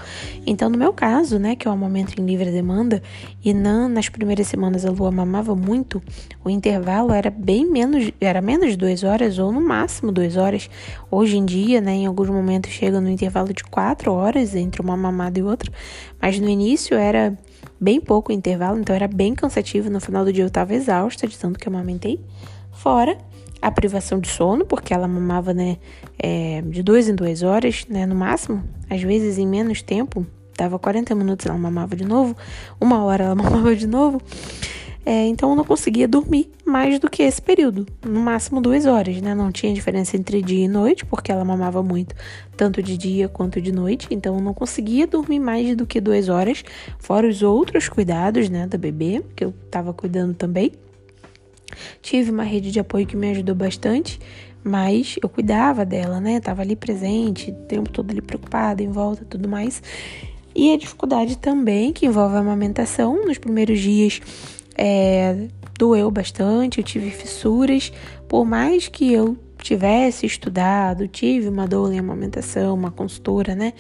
Então, 0.46 0.68
no 0.68 0.76
meu 0.76 0.92
caso, 0.92 1.38
né, 1.38 1.56
que 1.56 1.66
é 1.66 1.70
o 1.70 1.76
momento 1.76 2.20
em 2.20 2.24
livre 2.24 2.50
demanda, 2.50 3.02
e 3.42 3.54
não, 3.54 3.88
nas 3.88 4.08
primeiras 4.08 4.46
semanas 4.46 4.84
a 4.84 4.90
lua 4.90 5.10
mamava 5.10 5.54
muito, 5.54 6.02
o 6.44 6.50
intervalo 6.50 7.12
era 7.12 7.30
bem 7.30 7.64
menos, 7.70 8.12
era 8.20 8.42
menos 8.42 8.70
de 8.70 8.76
duas 8.76 9.02
horas 9.02 9.38
ou 9.38 9.50
no 9.50 9.60
máximo 9.60 10.12
duas 10.12 10.36
horas. 10.36 10.68
Hoje 11.10 11.38
em 11.38 11.44
dia, 11.44 11.80
né, 11.80 11.92
em 11.92 12.06
alguns 12.06 12.28
momentos 12.28 12.70
chega 12.70 13.00
no 13.00 13.08
intervalo 13.08 13.52
de 13.52 13.64
quatro 13.64 14.12
horas 14.12 14.54
entre 14.54 14.82
uma 14.82 14.96
mamada 14.96 15.38
e 15.38 15.42
outra, 15.42 15.72
mas 16.20 16.38
no 16.38 16.48
início 16.48 16.96
era 16.96 17.36
bem 17.80 18.00
pouco 18.00 18.30
o 18.30 18.34
intervalo, 18.34 18.78
então 18.78 18.94
era 18.94 19.08
bem 19.08 19.34
cansativo. 19.34 19.88
No 19.88 20.00
final 20.00 20.24
do 20.24 20.32
dia 20.32 20.44
eu 20.44 20.48
estava 20.48 20.74
exausta 20.74 21.26
de 21.26 21.38
tanto 21.38 21.58
que 21.58 21.66
eu 21.66 21.72
amamentei. 21.72 22.20
Fora 22.72 23.16
a 23.64 23.70
privação 23.70 24.20
de 24.20 24.28
sono, 24.28 24.66
porque 24.66 24.92
ela 24.92 25.08
mamava, 25.08 25.54
né, 25.54 25.78
é, 26.18 26.60
de 26.66 26.82
duas 26.82 27.08
em 27.08 27.14
duas 27.14 27.42
horas, 27.42 27.86
né, 27.88 28.04
no 28.04 28.14
máximo, 28.14 28.62
às 28.90 29.00
vezes 29.02 29.38
em 29.38 29.46
menos 29.46 29.80
tempo, 29.80 30.26
dava 30.54 30.78
40 30.78 31.14
minutos 31.14 31.46
ela 31.46 31.56
mamava 31.56 31.96
de 31.96 32.04
novo, 32.04 32.36
uma 32.78 33.02
hora 33.02 33.24
ela 33.24 33.34
mamava 33.34 33.74
de 33.74 33.86
novo, 33.86 34.20
é, 35.06 35.26
então 35.28 35.48
eu 35.48 35.56
não 35.56 35.64
conseguia 35.64 36.06
dormir 36.06 36.50
mais 36.62 36.98
do 36.98 37.08
que 37.08 37.22
esse 37.22 37.40
período, 37.40 37.86
no 38.06 38.20
máximo 38.20 38.60
duas 38.60 38.84
horas, 38.84 39.18
né, 39.22 39.34
não 39.34 39.50
tinha 39.50 39.72
diferença 39.72 40.14
entre 40.14 40.42
dia 40.42 40.66
e 40.66 40.68
noite, 40.68 41.06
porque 41.06 41.32
ela 41.32 41.42
mamava 41.42 41.82
muito, 41.82 42.14
tanto 42.58 42.82
de 42.82 42.98
dia 42.98 43.30
quanto 43.30 43.62
de 43.62 43.72
noite, 43.72 44.08
então 44.10 44.34
eu 44.34 44.42
não 44.42 44.52
conseguia 44.52 45.06
dormir 45.06 45.40
mais 45.40 45.74
do 45.74 45.86
que 45.86 46.02
duas 46.02 46.28
horas, 46.28 46.62
fora 46.98 47.26
os 47.26 47.42
outros 47.42 47.88
cuidados, 47.88 48.50
né, 48.50 48.66
da 48.66 48.76
bebê, 48.76 49.24
que 49.34 49.42
eu 49.42 49.54
tava 49.70 49.94
cuidando 49.94 50.34
também. 50.34 50.70
Tive 52.02 52.30
uma 52.30 52.44
rede 52.44 52.70
de 52.70 52.80
apoio 52.80 53.06
que 53.06 53.16
me 53.16 53.30
ajudou 53.30 53.54
bastante, 53.54 54.18
mas 54.62 55.16
eu 55.22 55.28
cuidava 55.28 55.84
dela, 55.84 56.20
né? 56.20 56.40
Tava 56.40 56.62
ali 56.62 56.74
presente, 56.74 57.50
o 57.50 57.54
tempo 57.66 57.90
todo 57.90 58.10
ali 58.10 58.20
preocupada, 58.20 58.82
em 58.82 58.90
volta, 58.90 59.24
tudo 59.24 59.48
mais. 59.48 59.82
E 60.54 60.72
a 60.72 60.78
dificuldade 60.78 61.36
também 61.36 61.92
que 61.92 62.06
envolve 62.06 62.36
a 62.36 62.38
amamentação. 62.38 63.24
Nos 63.26 63.38
primeiros 63.38 63.80
dias 63.80 64.20
é, 64.76 65.48
doeu 65.78 66.10
bastante, 66.10 66.78
eu 66.78 66.84
tive 66.84 67.10
fissuras. 67.10 67.92
Por 68.28 68.44
mais 68.44 68.88
que 68.88 69.12
eu 69.12 69.36
tivesse 69.58 70.26
estudado, 70.26 71.08
tive 71.08 71.48
uma 71.48 71.66
dor 71.66 71.92
em 71.92 71.98
amamentação, 71.98 72.74
uma 72.74 72.90
consultora, 72.90 73.54
né? 73.54 73.72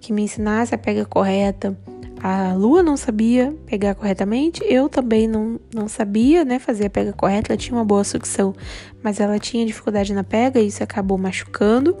Que 0.00 0.12
me 0.12 0.22
ensinasse 0.22 0.74
a 0.74 0.78
pega 0.78 1.04
correta 1.04 1.76
a 2.22 2.52
Lua 2.54 2.82
não 2.82 2.96
sabia 2.96 3.54
pegar 3.66 3.94
corretamente, 3.94 4.62
eu 4.66 4.88
também 4.88 5.28
não, 5.28 5.60
não 5.74 5.88
sabia, 5.88 6.44
né, 6.44 6.58
fazer 6.58 6.86
a 6.86 6.90
pega 6.90 7.12
correta, 7.12 7.52
ela 7.52 7.56
tinha 7.56 7.76
uma 7.76 7.84
boa 7.84 8.04
sucção, 8.04 8.54
mas 9.02 9.20
ela 9.20 9.38
tinha 9.38 9.64
dificuldade 9.64 10.12
na 10.12 10.24
pega 10.24 10.60
e 10.60 10.66
isso 10.66 10.82
acabou 10.82 11.16
machucando. 11.18 11.96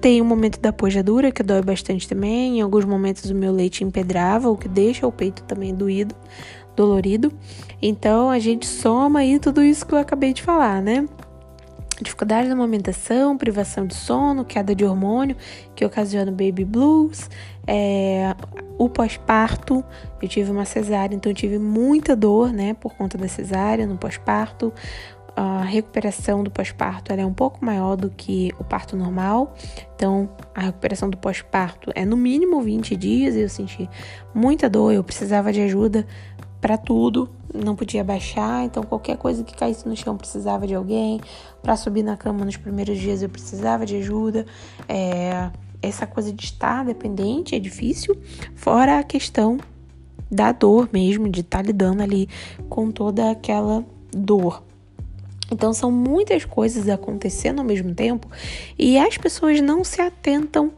Tem 0.00 0.20
o 0.20 0.24
momento 0.24 0.58
da 0.60 0.72
pojadura, 0.72 1.30
que 1.30 1.42
dói 1.42 1.62
bastante 1.62 2.08
também, 2.08 2.58
em 2.58 2.60
alguns 2.62 2.84
momentos 2.84 3.30
o 3.30 3.34
meu 3.34 3.52
leite 3.52 3.84
empedrava, 3.84 4.48
o 4.48 4.56
que 4.56 4.68
deixa 4.68 5.06
o 5.06 5.12
peito 5.12 5.42
também 5.42 5.74
doído, 5.74 6.14
dolorido. 6.74 7.32
Então 7.82 8.30
a 8.30 8.38
gente 8.38 8.66
soma 8.66 9.20
aí 9.20 9.38
tudo 9.38 9.62
isso 9.62 9.86
que 9.86 9.92
eu 9.92 9.98
acabei 9.98 10.32
de 10.32 10.42
falar, 10.42 10.80
né? 10.80 11.06
dificuldade 12.02 12.48
na 12.48 12.54
amamentação, 12.54 13.36
privação 13.36 13.86
de 13.86 13.94
sono, 13.94 14.44
queda 14.44 14.74
de 14.74 14.84
hormônio 14.84 15.36
que 15.74 15.84
ocasiona 15.84 16.30
baby 16.30 16.64
blues, 16.64 17.28
é, 17.72 18.34
o 18.76 18.88
pós-parto, 18.88 19.84
eu 20.20 20.28
tive 20.28 20.50
uma 20.50 20.64
cesárea, 20.64 21.14
então 21.14 21.30
eu 21.30 21.36
tive 21.36 21.56
muita 21.56 22.16
dor, 22.16 22.52
né, 22.52 22.74
por 22.74 22.94
conta 22.94 23.16
da 23.16 23.28
cesárea 23.28 23.86
no 23.86 23.96
pós-parto. 23.96 24.72
A 25.36 25.62
recuperação 25.62 26.42
do 26.42 26.50
pós-parto 26.50 27.12
é 27.12 27.24
um 27.24 27.32
pouco 27.32 27.64
maior 27.64 27.94
do 27.94 28.10
que 28.10 28.52
o 28.58 28.64
parto 28.64 28.96
normal, 28.96 29.54
então 29.94 30.28
a 30.52 30.62
recuperação 30.62 31.08
do 31.08 31.16
pós-parto 31.16 31.92
é 31.94 32.04
no 32.04 32.16
mínimo 32.16 32.60
20 32.60 32.96
dias 32.96 33.36
eu 33.36 33.48
senti 33.48 33.88
muita 34.34 34.68
dor, 34.68 34.92
eu 34.92 35.04
precisava 35.04 35.52
de 35.52 35.60
ajuda 35.60 36.04
para 36.60 36.76
tudo, 36.76 37.30
não 37.54 37.76
podia 37.76 38.02
baixar, 38.02 38.64
então 38.64 38.82
qualquer 38.82 39.16
coisa 39.16 39.44
que 39.44 39.54
caísse 39.54 39.88
no 39.88 39.96
chão 39.96 40.16
precisava 40.16 40.66
de 40.66 40.74
alguém. 40.74 41.20
Para 41.62 41.76
subir 41.76 42.02
na 42.02 42.16
cama 42.16 42.44
nos 42.44 42.56
primeiros 42.56 42.98
dias 42.98 43.22
eu 43.22 43.28
precisava 43.28 43.86
de 43.86 43.96
ajuda. 43.96 44.44
É, 44.88 45.50
essa 45.82 46.06
coisa 46.06 46.32
de 46.32 46.44
estar 46.44 46.84
dependente 46.84 47.54
é 47.54 47.58
difícil, 47.58 48.16
fora 48.54 48.98
a 48.98 49.02
questão 49.02 49.58
da 50.30 50.52
dor 50.52 50.88
mesmo, 50.92 51.28
de 51.28 51.40
estar 51.40 51.62
lidando 51.62 52.02
ali 52.02 52.28
com 52.68 52.90
toda 52.90 53.30
aquela 53.30 53.84
dor. 54.12 54.62
Então 55.50 55.72
são 55.72 55.90
muitas 55.90 56.44
coisas 56.44 56.88
acontecendo 56.88 57.58
ao 57.58 57.64
mesmo 57.64 57.92
tempo 57.94 58.28
e 58.78 58.96
as 58.96 59.18
pessoas 59.18 59.60
não 59.60 59.82
se 59.82 60.00
atentam 60.00 60.72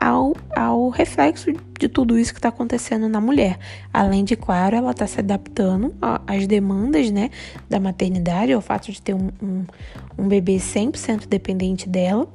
ao, 0.00 0.34
ao 0.54 0.88
reflexo 0.88 1.52
de 1.78 1.88
tudo 1.88 2.18
isso 2.18 2.32
que 2.32 2.38
está 2.38 2.48
acontecendo 2.48 3.08
na 3.08 3.20
mulher. 3.20 3.58
Além 3.92 4.24
de, 4.24 4.36
claro, 4.36 4.76
ela 4.76 4.90
está 4.90 5.06
se 5.06 5.20
adaptando 5.20 5.94
às 6.26 6.46
demandas 6.46 7.10
né, 7.10 7.30
da 7.68 7.78
maternidade, 7.78 8.52
ao 8.52 8.60
fato 8.60 8.90
de 8.90 9.00
ter 9.00 9.14
um, 9.14 9.30
um, 9.42 9.64
um 10.18 10.28
bebê 10.28 10.56
100% 10.56 11.26
dependente 11.28 11.88
dela, 11.88 12.26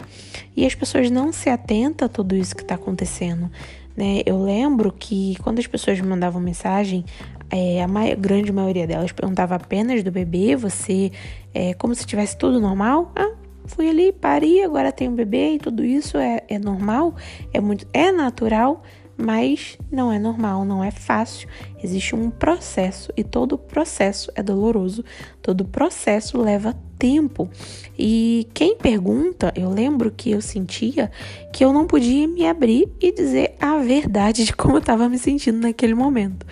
e 0.56 0.66
as 0.66 0.76
pessoas 0.76 1.10
não 1.10 1.32
se 1.32 1.50
atentam 1.50 2.06
a 2.06 2.10
tudo 2.10 2.36
isso 2.36 2.56
que 2.56 2.62
está 2.62 2.76
acontecendo. 2.76 3.50
Né? 3.96 4.22
Eu 4.26 4.42
lembro 4.42 4.92
que 4.92 5.36
quando 5.42 5.60
as 5.60 5.68
pessoas 5.68 6.00
me 6.00 6.08
mandavam 6.08 6.42
mensagem, 6.42 7.06
é, 7.50 7.84
a 7.84 7.88
maior, 7.88 8.16
grande 8.16 8.52
maioria 8.52 8.88
delas 8.88 9.12
perguntava 9.12 9.56
apenas 9.56 10.04
do 10.04 10.12
bebê, 10.12 10.56
você, 10.56 11.12
é, 11.54 11.74
como 11.74 11.94
se 11.94 12.06
tivesse 12.06 12.38
tudo 12.38 12.62
normal. 12.62 13.12
Ah, 13.16 13.31
fui 13.66 13.90
ali, 13.90 14.12
pari, 14.12 14.62
agora 14.62 14.92
tenho 14.92 15.12
um 15.12 15.16
bebê 15.16 15.56
e 15.56 15.60
tudo 15.60 15.84
isso 15.84 16.18
é, 16.18 16.42
é 16.48 16.60
normal, 16.60 17.16
é 17.54 17.60
muito, 17.60 17.88
é 17.94 18.12
natural, 18.12 18.84
mas 19.22 19.78
não 19.92 20.12
é 20.12 20.18
normal, 20.18 20.66
não 20.66 20.84
é 20.84 20.92
fácil. 20.92 21.48
Existe 21.82 22.16
um 22.16 22.30
processo 22.30 23.12
e 23.16 23.24
todo 23.24 23.58
processo 23.58 24.32
é 24.36 24.42
doloroso, 24.42 25.04
todo 25.42 25.66
processo 25.66 26.38
leva 26.42 26.76
tempo. 26.98 27.50
E 27.98 28.48
quem 28.54 28.76
pergunta, 28.76 29.52
eu 29.56 29.70
lembro 29.70 30.12
que 30.12 30.32
eu 30.32 30.42
sentia 30.42 31.12
que 31.54 31.64
eu 31.64 31.74
não 31.74 31.86
podia 31.86 32.28
me 32.28 32.48
abrir 32.48 32.88
e 33.00 33.12
dizer 33.12 33.56
a 33.60 33.78
verdade 33.78 34.44
de 34.46 34.54
como 34.54 34.76
eu 34.76 34.80
estava 34.80 35.08
me 35.08 35.18
sentindo 35.18 35.60
naquele 35.60 35.94
momento. 35.94 36.46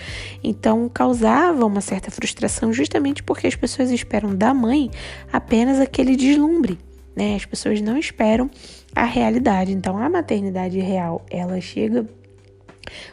Então 0.43 0.89
causava 0.89 1.65
uma 1.65 1.81
certa 1.81 2.11
frustração 2.11 2.71
justamente 2.71 3.23
porque 3.23 3.47
as 3.47 3.55
pessoas 3.55 3.91
esperam 3.91 4.35
da 4.35 4.53
mãe 4.53 4.89
apenas 5.31 5.79
aquele 5.79 6.15
deslumbre 6.15 6.77
né? 7.15 7.35
As 7.35 7.45
pessoas 7.45 7.81
não 7.81 7.97
esperam 7.97 8.49
a 8.95 9.03
realidade. 9.03 9.71
Então, 9.71 9.97
a 9.97 10.09
maternidade 10.09 10.79
real, 10.79 11.25
ela 11.29 11.59
chega 11.59 12.07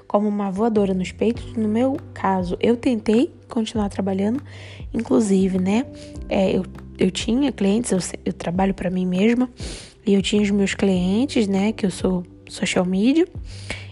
como 0.07 0.29
uma 0.29 0.51
voadora 0.51 0.95
nos 0.95 1.13
peitos. 1.13 1.53
No 1.55 1.69
meu 1.69 1.97
caso, 2.15 2.57
eu 2.61 2.77
tentei 2.77 3.33
continuar 3.49 3.89
trabalhando, 3.89 4.43
inclusive, 4.93 5.59
né? 5.59 5.87
É, 6.29 6.57
eu, 6.57 6.65
eu 6.99 7.11
tinha 7.11 7.53
clientes, 7.53 7.91
eu, 7.93 7.99
eu 8.25 8.33
trabalho 8.33 8.75
para 8.75 8.91
mim 8.91 9.07
mesma, 9.07 9.51
e 10.07 10.15
eu 10.15 10.23
tinha 10.23 10.43
os 10.43 10.51
meus 10.51 10.75
clientes, 10.75 11.47
né? 11.47 11.73
Que 11.73 11.87
eu 11.87 11.91
sou 11.91 12.23
social 12.49 12.85
media, 12.85 13.27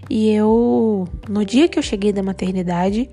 e 0.08 0.30
eu, 0.30 1.08
no 1.28 1.44
dia 1.44 1.68
que 1.68 1.78
eu 1.78 1.82
cheguei 1.82 2.12
da 2.12 2.22
maternidade, 2.22 3.08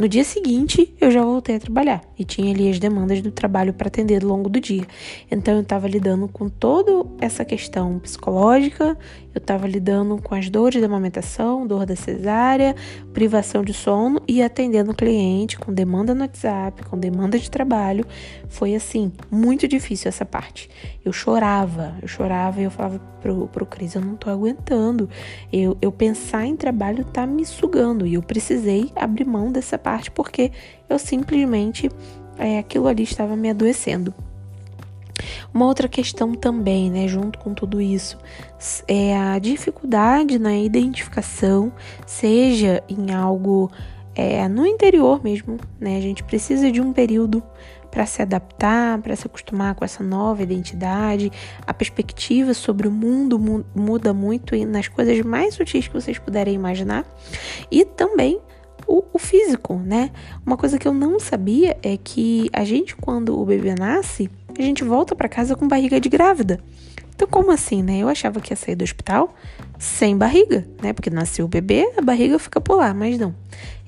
no 0.00 0.08
dia 0.08 0.24
seguinte, 0.24 0.94
eu 0.98 1.10
já 1.10 1.22
voltei 1.22 1.56
a 1.56 1.60
trabalhar 1.60 2.00
e 2.18 2.24
tinha 2.24 2.54
ali 2.54 2.70
as 2.70 2.78
demandas 2.78 3.20
do 3.20 3.30
trabalho 3.30 3.74
para 3.74 3.88
atender 3.88 4.22
ao 4.22 4.30
longo 4.30 4.48
do 4.48 4.58
dia. 4.58 4.86
Então, 5.30 5.56
eu 5.56 5.60
estava 5.60 5.86
lidando 5.86 6.26
com 6.26 6.48
toda 6.48 7.06
essa 7.20 7.44
questão 7.44 7.98
psicológica, 7.98 8.96
eu 9.34 9.38
estava 9.38 9.66
lidando 9.66 10.16
com 10.22 10.34
as 10.34 10.48
dores 10.48 10.80
da 10.80 10.86
amamentação, 10.86 11.66
dor 11.66 11.84
da 11.84 11.94
cesárea, 11.94 12.74
privação 13.12 13.62
de 13.62 13.74
sono 13.74 14.22
e 14.26 14.42
atendendo 14.42 14.92
o 14.92 14.94
cliente 14.94 15.58
com 15.58 15.70
demanda 15.70 16.14
no 16.14 16.22
WhatsApp, 16.22 16.82
com 16.86 16.98
demanda 16.98 17.38
de 17.38 17.50
trabalho. 17.50 18.06
Foi 18.48 18.74
assim, 18.74 19.12
muito 19.30 19.68
difícil 19.68 20.08
essa 20.08 20.24
parte. 20.24 20.70
Eu 21.04 21.12
chorava, 21.12 21.94
eu 22.00 22.08
chorava 22.08 22.58
e 22.60 22.64
eu 22.64 22.70
falava 22.70 22.98
pro, 23.20 23.46
pro 23.48 23.66
Cris, 23.66 23.94
eu 23.94 24.00
não 24.00 24.16
tô 24.16 24.30
aguentando. 24.30 25.08
Eu, 25.52 25.76
eu 25.80 25.92
pensar 25.92 26.46
em 26.46 26.56
trabalho 26.56 27.04
tá 27.04 27.26
me 27.26 27.44
sugando 27.44 28.06
e 28.06 28.14
eu 28.14 28.22
precisei 28.22 28.90
abrir 28.96 29.26
mão 29.26 29.52
dessa 29.52 29.78
parte 29.78 29.89
porque 30.10 30.50
eu 30.88 30.98
simplesmente 30.98 31.90
é, 32.38 32.58
aquilo 32.58 32.88
ali 32.88 33.02
estava 33.02 33.36
me 33.36 33.50
adoecendo. 33.50 34.14
Uma 35.52 35.66
outra 35.66 35.88
questão 35.88 36.34
também, 36.34 36.90
né, 36.90 37.06
junto 37.06 37.38
com 37.38 37.52
tudo 37.52 37.80
isso, 37.80 38.16
é 38.88 39.16
a 39.16 39.38
dificuldade 39.38 40.38
na 40.38 40.56
identificação, 40.56 41.72
seja 42.06 42.82
em 42.88 43.12
algo 43.12 43.70
é, 44.14 44.48
no 44.48 44.66
interior 44.66 45.22
mesmo, 45.22 45.58
né? 45.78 45.96
A 45.96 46.00
gente 46.00 46.22
precisa 46.24 46.70
de 46.70 46.80
um 46.80 46.92
período 46.92 47.42
para 47.90 48.06
se 48.06 48.22
adaptar, 48.22 49.00
para 49.00 49.16
se 49.16 49.26
acostumar 49.26 49.74
com 49.74 49.84
essa 49.84 50.02
nova 50.02 50.42
identidade. 50.42 51.30
A 51.66 51.74
perspectiva 51.74 52.54
sobre 52.54 52.86
o 52.86 52.90
mundo 52.90 53.38
muda 53.74 54.14
muito 54.14 54.54
nas 54.66 54.88
coisas 54.88 55.20
mais 55.22 55.54
sutis 55.54 55.88
que 55.88 55.94
vocês 55.94 56.18
puderem 56.18 56.54
imaginar. 56.54 57.04
E 57.70 57.84
também 57.84 58.40
o, 58.86 59.04
o, 59.12 59.18
físico, 59.18 59.74
né? 59.74 60.10
Uma 60.44 60.56
coisa 60.56 60.78
que 60.78 60.86
eu 60.86 60.94
não 60.94 61.18
sabia 61.18 61.76
é 61.82 61.96
que 61.96 62.48
a 62.52 62.64
gente, 62.64 62.96
quando 62.96 63.38
o 63.38 63.44
bebê 63.44 63.74
nasce, 63.74 64.30
a 64.58 64.62
gente 64.62 64.84
volta 64.84 65.14
para 65.14 65.28
casa 65.28 65.54
com 65.56 65.66
barriga 65.66 66.00
de 66.00 66.08
grávida. 66.08 66.60
Então, 67.14 67.28
como 67.28 67.52
assim, 67.52 67.82
né? 67.82 67.98
Eu 67.98 68.08
achava 68.08 68.40
que 68.40 68.52
ia 68.52 68.56
sair 68.56 68.74
do 68.74 68.82
hospital 68.82 69.34
sem 69.78 70.16
barriga, 70.16 70.66
né? 70.82 70.92
Porque 70.92 71.10
nasceu 71.10 71.44
o 71.44 71.48
bebê, 71.48 71.92
a 71.96 72.00
barriga 72.00 72.38
fica 72.38 72.60
por 72.60 72.76
lá, 72.76 72.94
mas 72.94 73.18
não. 73.18 73.34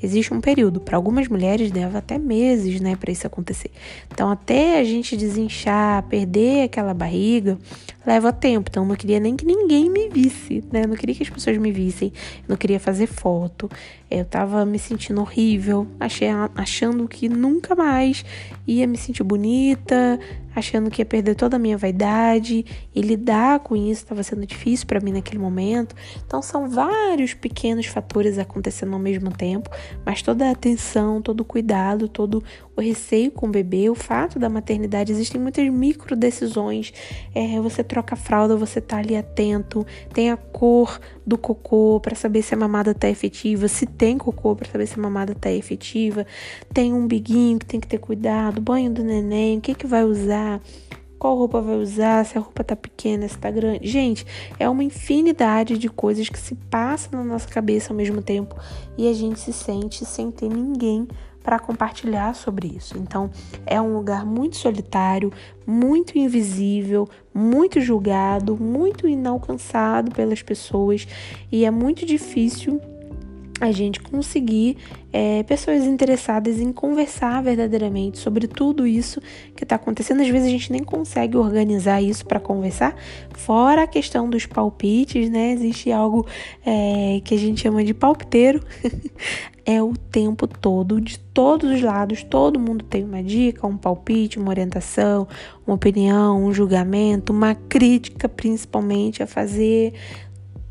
Existe 0.03 0.35
um 0.35 0.41
período, 0.41 0.81
para 0.81 0.97
algumas 0.97 1.29
mulheres 1.29 1.71
leva 1.71 1.99
até 1.99 2.19
meses, 2.19 2.81
né, 2.81 2.97
para 2.97 3.13
isso 3.13 3.27
acontecer. 3.27 3.71
Então, 4.11 4.31
até 4.31 4.81
a 4.81 4.85
gente 4.85 5.17
desinchar, 5.17 6.03
perder 6.05 6.65
aquela 6.65 6.93
barriga, 6.93 7.59
leva 8.05 8.33
tempo. 8.33 8.69
Então, 8.69 8.83
eu 8.83 8.89
não 8.89 8.97
queria 8.97 9.21
nem 9.21 9.37
que 9.37 9.47
ninguém 9.47 9.89
me 9.89 10.09
visse, 10.09 10.65
né? 10.73 10.85
Eu 10.85 10.89
não 10.89 10.97
queria 10.97 11.15
que 11.15 11.23
as 11.23 11.31
pessoas 11.31 11.57
me 11.59 11.71
vissem, 11.71 12.13
eu 12.39 12.45
não 12.49 12.57
queria 12.57 12.81
fazer 12.81 13.07
foto. 13.07 13.71
Eu 14.11 14.25
tava 14.25 14.67
me 14.67 14.79
sentindo 14.79 15.21
horrível, 15.21 15.87
achei, 15.99 16.29
achando 16.55 17.09
que 17.09 17.29
nunca 17.29 17.75
mais 17.75 18.25
ia 18.67 18.87
me 18.87 18.99
sentir 18.99 19.23
bonita, 19.23 20.19
achando 20.55 20.91
que 20.91 21.01
ia 21.01 21.07
perder 21.07 21.35
toda 21.35 21.57
a 21.57 21.59
minha 21.59 21.77
vaidade 21.77 22.65
e 22.95 23.01
lidar 23.01 23.61
com 23.61 23.77
isso 23.77 24.03
estava 24.03 24.23
sendo 24.23 24.47
difícil 24.47 24.87
para 24.87 25.01
mim 25.01 25.13
naquele 25.13 25.39
momento. 25.39 25.95
Então 26.27 26.43
são 26.43 26.69
vários 26.69 27.35
pequenos 27.35 27.87
fatores 27.87 28.39
acontecendo 28.39 28.93
ao 28.93 28.99
mesmo 28.99 29.31
tempo, 29.31 29.71
mas 30.05 30.23
toda 30.23 30.49
a 30.49 30.51
atenção, 30.51 31.23
todo 31.23 31.41
o 31.41 31.45
cuidado, 31.45 32.09
todo 32.09 32.43
receio 32.83 33.31
com 33.31 33.47
o 33.47 33.51
bebê, 33.51 33.89
o 33.89 33.95
fato 33.95 34.39
da 34.39 34.49
maternidade, 34.49 35.13
existem 35.13 35.41
muitas 35.41 35.67
micro 35.69 36.15
decisões. 36.15 36.93
É, 37.35 37.61
você 37.61 37.83
troca 37.83 38.15
a 38.15 38.17
fralda, 38.17 38.57
você 38.57 38.81
tá 38.81 38.99
ali 38.99 39.17
atento, 39.17 39.87
tem 40.13 40.31
a 40.31 40.37
cor 40.37 41.01
do 41.27 41.39
cocô 41.39 42.01
para 42.01 42.15
saber 42.15 42.43
se 42.43 42.55
a 42.55 42.57
mamada 42.57 42.95
tá 42.95 43.09
efetiva, 43.09 43.69
se 43.69 43.87
tem 43.87 44.19
cocô 44.19 44.55
para 44.55 44.71
saber 44.71 44.87
se 44.87 44.99
a 44.99 45.03
mamada 45.03 45.35
tá 45.35 45.51
efetiva, 45.51 46.27
tem 46.73 46.93
um 46.93 47.07
biguinho 47.07 47.59
que 47.59 47.67
tem 47.67 47.81
que 47.81 47.87
ter 47.87 47.99
cuidado, 47.99 48.61
banho 48.61 48.91
do 48.91 49.03
neném, 49.03 49.59
o 49.59 49.61
que 49.61 49.75
que 49.75 49.87
vai 49.87 50.05
usar, 50.05 50.61
qual 51.23 51.37
roupa 51.37 51.61
vai 51.61 51.77
usar, 51.77 52.27
se 52.27 52.37
a 52.37 52.41
roupa 52.41 52.65
tá 52.65 52.75
pequena, 52.75 53.29
se 53.29 53.39
tá 53.39 53.49
grande. 53.49 53.87
Gente, 53.87 54.27
é 54.59 54.69
uma 54.69 54.83
infinidade 54.83 55.79
de 55.79 55.89
coisas 55.89 56.29
que 56.29 56.37
se 56.39 56.57
passam 56.69 57.13
na 57.13 57.25
nossa 57.25 57.49
cabeça 57.49 57.93
ao 57.93 57.97
mesmo 57.97 58.21
tempo 58.21 58.57
e 58.99 59.09
a 59.09 59.13
gente 59.13 59.39
se 59.39 59.53
sente 59.53 60.05
sem 60.05 60.33
ter 60.33 60.49
ninguém 60.49 61.07
para 61.43 61.59
compartilhar 61.59 62.35
sobre 62.35 62.69
isso. 62.69 62.97
Então, 62.99 63.31
é 63.67 63.81
um 63.81 63.95
lugar 63.95 64.25
muito 64.25 64.57
solitário, 64.57 65.33
muito 65.67 66.19
invisível, 66.19 67.09
muito 67.35 67.81
julgado, 67.81 68.57
muito 68.57 69.09
inalcançado 69.09 70.11
pelas 70.13 70.43
pessoas 70.43 71.07
e 71.51 71.65
é 71.65 71.71
muito 71.71 72.05
difícil 72.07 72.81
a 73.61 73.71
gente 73.71 74.01
conseguir 74.01 74.77
é, 75.13 75.43
pessoas 75.43 75.85
interessadas 75.85 76.59
em 76.59 76.73
conversar 76.73 77.43
verdadeiramente 77.43 78.19
sobre 78.19 78.49
tudo 78.49 78.87
isso 78.87 79.21
que 79.55 79.65
está 79.65 79.77
acontecendo. 79.77 80.23
Às 80.23 80.29
vezes 80.29 80.49
a 80.49 80.51
gente 80.51 80.73
nem 80.73 80.83
consegue 80.83 81.37
organizar 81.37 82.01
isso 82.01 82.25
para 82.25 82.41
conversar, 82.41 82.97
fora 83.35 83.83
a 83.83 83.87
questão 83.87 84.29
dos 84.29 84.47
palpites, 84.47 85.29
né? 85.31 85.53
Existe 85.53 85.93
algo 85.93 86.27
é, 86.65 87.21
que 87.25 87.35
a 87.35 87.39
gente 87.39 87.61
chama 87.61 87.85
de 87.85 87.95
palpiteiro, 87.95 88.61
é 89.65 89.83
o 89.83 89.93
tempo 89.95 90.47
todo, 90.47 91.01
de 91.01 91.19
todos 91.19 91.71
os 91.71 91.81
lados, 91.83 92.25
todo 92.25 92.59
mundo 92.59 92.85
tem 92.85 93.05
uma 93.05 93.23
dica, 93.23 93.67
um 93.67 93.77
palpite, 93.77 94.39
uma 94.39 94.49
orientação, 94.49 95.29
uma 95.67 95.77
opinião, 95.77 96.45
um 96.45 96.53
julgamento, 96.53 97.33
uma 97.33 97.55
crítica 97.55 98.29
principalmente 98.29 99.23
a 99.23 99.27
fazer 99.27 99.95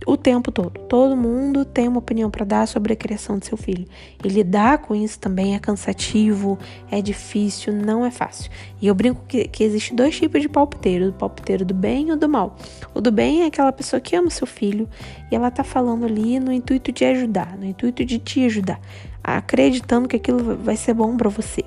o 0.05 0.17
tempo 0.17 0.51
todo. 0.51 0.79
Todo 0.88 1.15
mundo 1.15 1.63
tem 1.63 1.88
uma 1.88 2.00
opinião 2.00 2.29
para 2.29 2.46
dar 2.46 2.67
sobre 2.67 2.93
a 2.93 2.96
criação 2.96 3.38
do 3.38 3.46
seu 3.46 3.58
filho. 3.58 3.88
E 4.24 4.27
lidar 4.27 4.79
com 4.79 4.96
isso 4.96 5.20
também 5.20 5.55
é 5.55 5.60
cansativo, 5.60 6.58
é 6.89 7.01
difícil, 7.01 7.74
não 7.74 8.05
é 8.05 8.12
fácil. 8.12 8.51
E 8.81 8.88
eu 8.88 8.96
brinco 8.96 9.24
que, 9.27 9.48
que 9.48 9.63
existe 9.63 9.93
dois 9.93 10.15
tipos 10.17 10.41
de 10.41 10.50
palpiteiro: 10.50 11.10
o 11.10 11.13
palpiteiro 11.13 11.63
do 11.63 11.74
bem 11.74 12.10
e 12.10 12.12
o 12.12 12.15
do 12.15 12.27
mal. 12.27 12.55
O 12.93 13.01
do 13.01 13.12
bem 13.12 13.43
é 13.43 13.46
aquela 13.46 13.72
pessoa 13.72 14.00
que 14.00 14.15
ama 14.15 14.29
seu 14.29 14.48
filho 14.48 14.89
e 15.31 15.36
ela 15.36 15.51
tá 15.51 15.63
falando 15.63 16.05
ali 16.05 16.39
no 16.39 16.51
intuito 16.51 16.91
de 16.91 17.05
ajudar, 17.05 17.58
no 17.58 17.65
intuito 17.65 18.03
de 18.03 18.17
te 18.17 18.46
ajudar, 18.46 18.79
acreditando 19.24 20.08
que 20.08 20.15
aquilo 20.15 20.58
vai 20.58 20.75
ser 20.75 20.93
bom 20.93 21.15
para 21.15 21.29
você. 21.29 21.63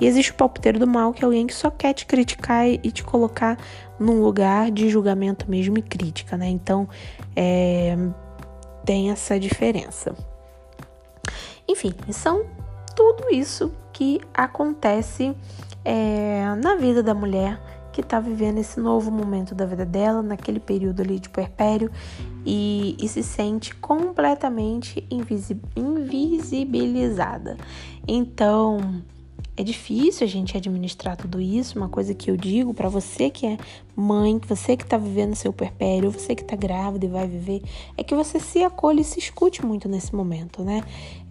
E 0.00 0.06
existe 0.06 0.30
o 0.30 0.34
palpiteiro 0.34 0.78
do 0.78 0.86
mal, 0.86 1.12
que 1.12 1.22
é 1.22 1.26
alguém 1.26 1.46
que 1.46 1.52
só 1.52 1.70
quer 1.70 1.92
te 1.92 2.06
criticar 2.06 2.66
e 2.66 2.78
te 2.90 3.04
colocar 3.04 3.58
num 3.98 4.22
lugar 4.22 4.70
de 4.70 4.88
julgamento 4.88 5.44
mesmo 5.48 5.76
e 5.76 5.82
crítica, 5.82 6.38
né? 6.38 6.48
Então, 6.48 6.88
é, 7.42 7.96
tem 8.84 9.10
essa 9.10 9.40
diferença. 9.40 10.14
Enfim, 11.66 11.94
são 12.12 12.44
tudo 12.94 13.32
isso 13.32 13.72
que 13.94 14.20
acontece 14.34 15.34
é, 15.82 16.54
na 16.62 16.76
vida 16.76 17.02
da 17.02 17.14
mulher 17.14 17.58
que 17.92 18.02
está 18.02 18.20
vivendo 18.20 18.58
esse 18.58 18.78
novo 18.78 19.10
momento 19.10 19.54
da 19.54 19.64
vida 19.64 19.86
dela, 19.86 20.20
naquele 20.22 20.60
período 20.60 21.00
ali 21.00 21.18
de 21.18 21.30
puerpério, 21.30 21.90
e, 22.44 22.94
e 23.00 23.08
se 23.08 23.22
sente 23.22 23.74
completamente 23.74 25.02
invisibilizada. 25.10 27.56
Então, 28.06 29.02
é 29.56 29.62
difícil 29.62 30.26
a 30.26 30.28
gente 30.28 30.56
administrar 30.56 31.16
tudo 31.16 31.40
isso. 31.40 31.78
Uma 31.78 31.88
coisa 31.88 32.14
que 32.14 32.30
eu 32.30 32.36
digo 32.36 32.72
para 32.72 32.88
você 32.88 33.30
que 33.30 33.46
é 33.46 33.58
mãe, 33.94 34.40
você 34.48 34.76
que 34.76 34.86
tá 34.86 34.96
vivendo 34.96 35.34
seu 35.34 35.52
perpério, 35.52 36.10
você 36.10 36.34
que 36.34 36.44
tá 36.44 36.56
grávida 36.56 37.06
e 37.06 37.08
vai 37.08 37.26
viver, 37.26 37.62
é 37.96 38.02
que 38.02 38.14
você 38.14 38.40
se 38.40 38.62
acolhe 38.62 39.02
e 39.02 39.04
se 39.04 39.18
escute 39.18 39.64
muito 39.64 39.88
nesse 39.88 40.14
momento, 40.14 40.62
né? 40.62 40.82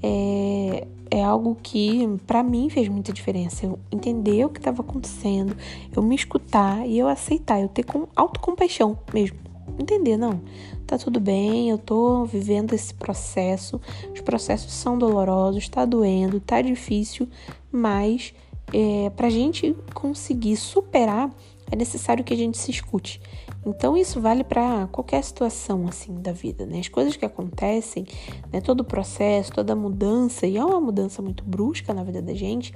É, 0.02 0.88
é 1.10 1.24
algo 1.24 1.58
que 1.62 2.08
para 2.28 2.44
mim 2.44 2.70
fez 2.70 2.88
muita 2.88 3.12
diferença. 3.12 3.66
Eu 3.66 3.80
entender 3.92 4.46
o 4.46 4.50
que 4.50 4.60
estava 4.60 4.82
acontecendo, 4.82 5.56
eu 5.96 6.04
me 6.04 6.16
escutar 6.16 6.88
e 6.88 7.00
eu 7.00 7.08
aceitar, 7.08 7.60
eu 7.60 7.68
ter 7.68 7.84
com 7.84 8.08
autocompaixão 8.16 8.98
mesmo. 9.14 9.38
Entender, 9.80 10.18
não 10.18 10.42
tá 10.90 10.98
tudo 10.98 11.20
bem, 11.20 11.70
eu 11.70 11.78
tô 11.78 12.26
vivendo 12.26 12.74
esse 12.74 12.92
processo, 12.92 13.80
os 14.12 14.22
processos 14.22 14.74
são 14.74 14.98
dolorosos, 14.98 15.70
tá 15.70 15.86
doendo, 15.86 16.40
tá 16.40 16.64
difícil, 16.64 17.28
mas 17.72 18.34
é, 18.74 19.10
pra 19.12 19.30
gente 19.30 19.76
conseguir 19.94 20.56
superar, 20.58 21.30
é 21.72 21.76
necessário 21.76 22.24
que 22.24 22.34
a 22.34 22.38
gente 22.38 22.58
se 22.58 22.72
escute. 22.72 23.22
Então 23.66 23.98
isso 23.98 24.22
vale 24.22 24.44
para 24.44 24.88
qualquer 24.88 25.24
situação 25.24 25.88
assim 25.88 26.22
da 26.22 26.32
vida, 26.32 26.66
né? 26.66 26.80
As 26.80 26.88
coisas 26.88 27.16
que 27.16 27.26
acontecem, 27.26 28.06
né? 28.52 28.62
Todo 28.62 28.82
o 28.82 28.86
processo, 28.86 29.52
toda 29.52 29.74
a 29.74 29.76
mudança 29.76 30.48
e 30.48 30.58
é 30.58 30.64
uma 30.64 30.80
mudança 30.80 31.22
muito 31.22 31.44
brusca 31.44 31.94
na 31.94 32.04
vida 32.04 32.22
da 32.22 32.34
gente, 32.34 32.74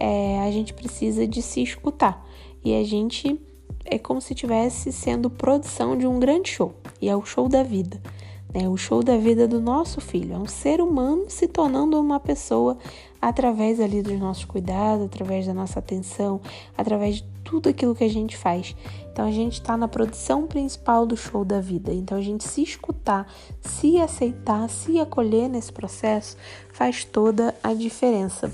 é, 0.00 0.40
a 0.40 0.50
gente 0.50 0.72
precisa 0.74 1.26
de 1.26 1.42
se 1.42 1.62
escutar 1.62 2.26
e 2.64 2.74
a 2.74 2.82
gente 2.82 3.40
é 3.84 3.98
como 3.98 4.20
se 4.20 4.32
estivesse 4.32 4.90
sendo 4.90 5.30
produção 5.30 5.96
de 5.96 6.06
um 6.06 6.18
grande 6.18 6.50
show, 6.50 6.74
e 7.00 7.08
é 7.08 7.16
o 7.16 7.24
show 7.24 7.48
da 7.48 7.62
vida. 7.62 8.00
Né? 8.52 8.68
O 8.68 8.76
show 8.76 9.02
da 9.02 9.16
vida 9.16 9.46
do 9.46 9.60
nosso 9.60 10.00
filho. 10.00 10.34
É 10.34 10.38
um 10.38 10.46
ser 10.46 10.80
humano 10.80 11.26
se 11.28 11.46
tornando 11.46 12.00
uma 12.00 12.18
pessoa 12.18 12.76
através 13.26 13.80
ali 13.80 14.02
dos 14.02 14.16
nossos 14.20 14.44
cuidados, 14.44 15.06
através 15.06 15.48
da 15.48 15.52
nossa 15.52 15.80
atenção, 15.80 16.40
através 16.78 17.16
de 17.16 17.24
tudo 17.42 17.68
aquilo 17.68 17.92
que 17.92 18.04
a 18.04 18.08
gente 18.08 18.36
faz. 18.36 18.76
Então 19.10 19.26
a 19.26 19.32
gente 19.32 19.54
está 19.54 19.76
na 19.76 19.88
produção 19.88 20.46
principal 20.46 21.04
do 21.04 21.16
show 21.16 21.44
da 21.44 21.60
vida. 21.60 21.92
Então 21.92 22.16
a 22.16 22.20
gente 22.20 22.44
se 22.44 22.62
escutar, 22.62 23.26
se 23.60 24.00
aceitar, 24.00 24.70
se 24.70 25.00
acolher 25.00 25.48
nesse 25.48 25.72
processo 25.72 26.36
faz 26.72 27.04
toda 27.04 27.52
a 27.64 27.74
diferença 27.74 28.48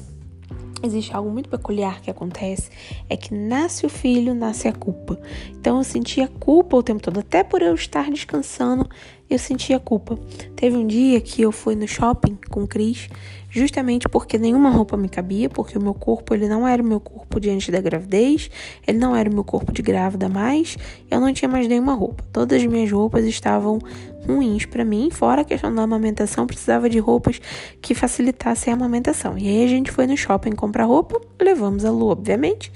existe 0.82 1.14
algo 1.14 1.30
muito 1.30 1.48
peculiar 1.48 2.00
que 2.00 2.11
acontece, 2.11 2.68
é 3.08 3.16
que 3.16 3.32
nasce 3.32 3.87
o 3.87 3.88
filho, 3.88 4.35
nasce 4.35 4.66
a 4.66 4.72
culpa. 4.72 5.16
Então 5.50 5.78
eu 5.78 5.85
sentia 5.85 6.26
culpa 6.26 6.76
o 6.76 6.82
tempo 6.82 7.00
todo, 7.00 7.20
até 7.20 7.44
por 7.44 7.62
eu 7.62 7.72
estar 7.74 8.11
descansando, 8.11 8.88
eu 9.32 9.38
sentia 9.38 9.78
culpa. 9.78 10.18
Teve 10.54 10.76
um 10.76 10.86
dia 10.86 11.20
que 11.20 11.42
eu 11.42 11.52
fui 11.52 11.74
no 11.74 11.88
shopping 11.88 12.38
com 12.50 12.62
o 12.62 12.68
Cris, 12.68 13.08
justamente 13.50 14.08
porque 14.08 14.38
nenhuma 14.38 14.70
roupa 14.70 14.96
me 14.96 15.08
cabia, 15.08 15.48
porque 15.48 15.76
o 15.76 15.82
meu 15.82 15.94
corpo 15.94 16.34
ele 16.34 16.48
não 16.48 16.66
era 16.66 16.82
o 16.82 16.86
meu 16.86 16.98
corpo 16.98 17.38
diante 17.38 17.70
da 17.70 17.80
gravidez, 17.80 18.50
ele 18.86 18.98
não 18.98 19.14
era 19.14 19.28
o 19.28 19.32
meu 19.32 19.44
corpo 19.44 19.72
de 19.72 19.82
grávida 19.82 20.28
mais, 20.28 20.76
eu 21.10 21.20
não 21.20 21.32
tinha 21.32 21.48
mais 21.48 21.68
nenhuma 21.68 21.94
roupa. 21.94 22.24
Todas 22.32 22.62
as 22.62 22.66
minhas 22.66 22.90
roupas 22.90 23.24
estavam 23.26 23.78
ruins 24.26 24.64
para 24.64 24.84
mim, 24.84 25.10
fora 25.10 25.42
a 25.42 25.44
questão 25.44 25.74
da 25.74 25.82
amamentação, 25.82 26.46
precisava 26.46 26.88
de 26.88 26.98
roupas 26.98 27.40
que 27.80 27.94
facilitassem 27.94 28.72
a 28.72 28.76
amamentação. 28.76 29.36
E 29.36 29.48
aí 29.48 29.64
a 29.64 29.68
gente 29.68 29.90
foi 29.90 30.06
no 30.06 30.16
shopping 30.16 30.52
comprar 30.52 30.84
roupa, 30.84 31.20
levamos 31.40 31.84
a 31.84 31.90
Lu, 31.90 32.08
obviamente. 32.08 32.72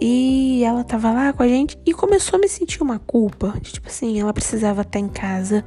E 0.00 0.64
ela 0.64 0.82
tava 0.82 1.12
lá 1.12 1.30
com 1.32 1.42
a 1.42 1.48
gente 1.48 1.78
e 1.84 1.92
começou 1.92 2.38
a 2.38 2.40
me 2.40 2.48
sentir 2.48 2.82
uma 2.82 2.98
culpa. 2.98 3.52
De, 3.60 3.72
tipo 3.72 3.88
assim, 3.88 4.18
ela 4.18 4.32
precisava 4.32 4.80
estar 4.80 4.98
em 4.98 5.08
casa, 5.08 5.62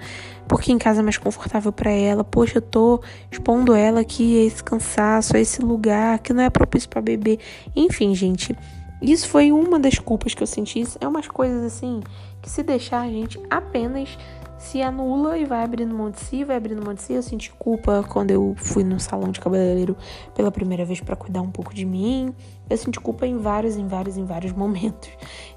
porque 0.47 0.71
em 0.71 0.77
casa 0.79 1.01
é 1.01 1.03
mais 1.03 1.17
confortável 1.17 1.71
para 1.71 1.91
ela. 1.91 2.23
Poxa, 2.23 2.57
eu 2.57 2.61
tô 2.61 2.99
expondo 3.31 3.75
ela 3.75 3.99
aqui 3.99 4.41
a 4.41 4.45
esse 4.45 4.63
cansaço, 4.63 5.37
a 5.37 5.39
esse 5.39 5.61
lugar 5.61 6.17
que 6.17 6.33
não 6.33 6.41
é 6.41 6.49
propício 6.49 6.89
para 6.89 7.01
beber. 7.01 7.37
Enfim, 7.75 8.15
gente, 8.15 8.57
isso 8.99 9.29
foi 9.29 9.51
uma 9.51 9.79
das 9.79 9.99
culpas 9.99 10.33
que 10.33 10.41
eu 10.41 10.47
senti. 10.47 10.83
É 10.99 11.07
umas 11.07 11.27
coisas 11.27 11.63
assim 11.63 12.01
que 12.41 12.49
se 12.49 12.63
deixar 12.63 13.01
a 13.01 13.07
gente 13.07 13.39
apenas 13.51 14.17
se 14.63 14.82
anula 14.82 15.38
e 15.38 15.45
vai 15.45 15.63
abrindo 15.63 15.93
mão 15.93 16.10
de 16.10 16.19
si, 16.19 16.43
vai 16.43 16.56
abrindo 16.56 16.84
mão 16.84 16.93
de 16.93 17.02
si. 17.02 17.13
Eu 17.13 17.21
senti 17.21 17.52
culpa 17.52 18.04
quando 18.08 18.32
eu 18.32 18.56
fui 18.58 18.84
no 18.84 18.99
salão 18.99 19.30
de 19.30 19.39
cabeleireiro 19.39 19.95
pela 20.34 20.52
primeira 20.52 20.86
vez 20.86 21.02
para 21.02 21.15
cuidar 21.15 21.41
um 21.41 21.52
pouco 21.52 21.73
de 21.73 21.86
mim. 21.86 22.34
Eu 22.69 22.78
senti 22.78 22.99
culpa 22.99 23.28
em 23.28 23.38
vários, 23.38 23.76
em 23.76 23.86
vários, 23.86 24.17
em 24.17 24.26
vários 24.26 24.54
momentos. 24.56 25.10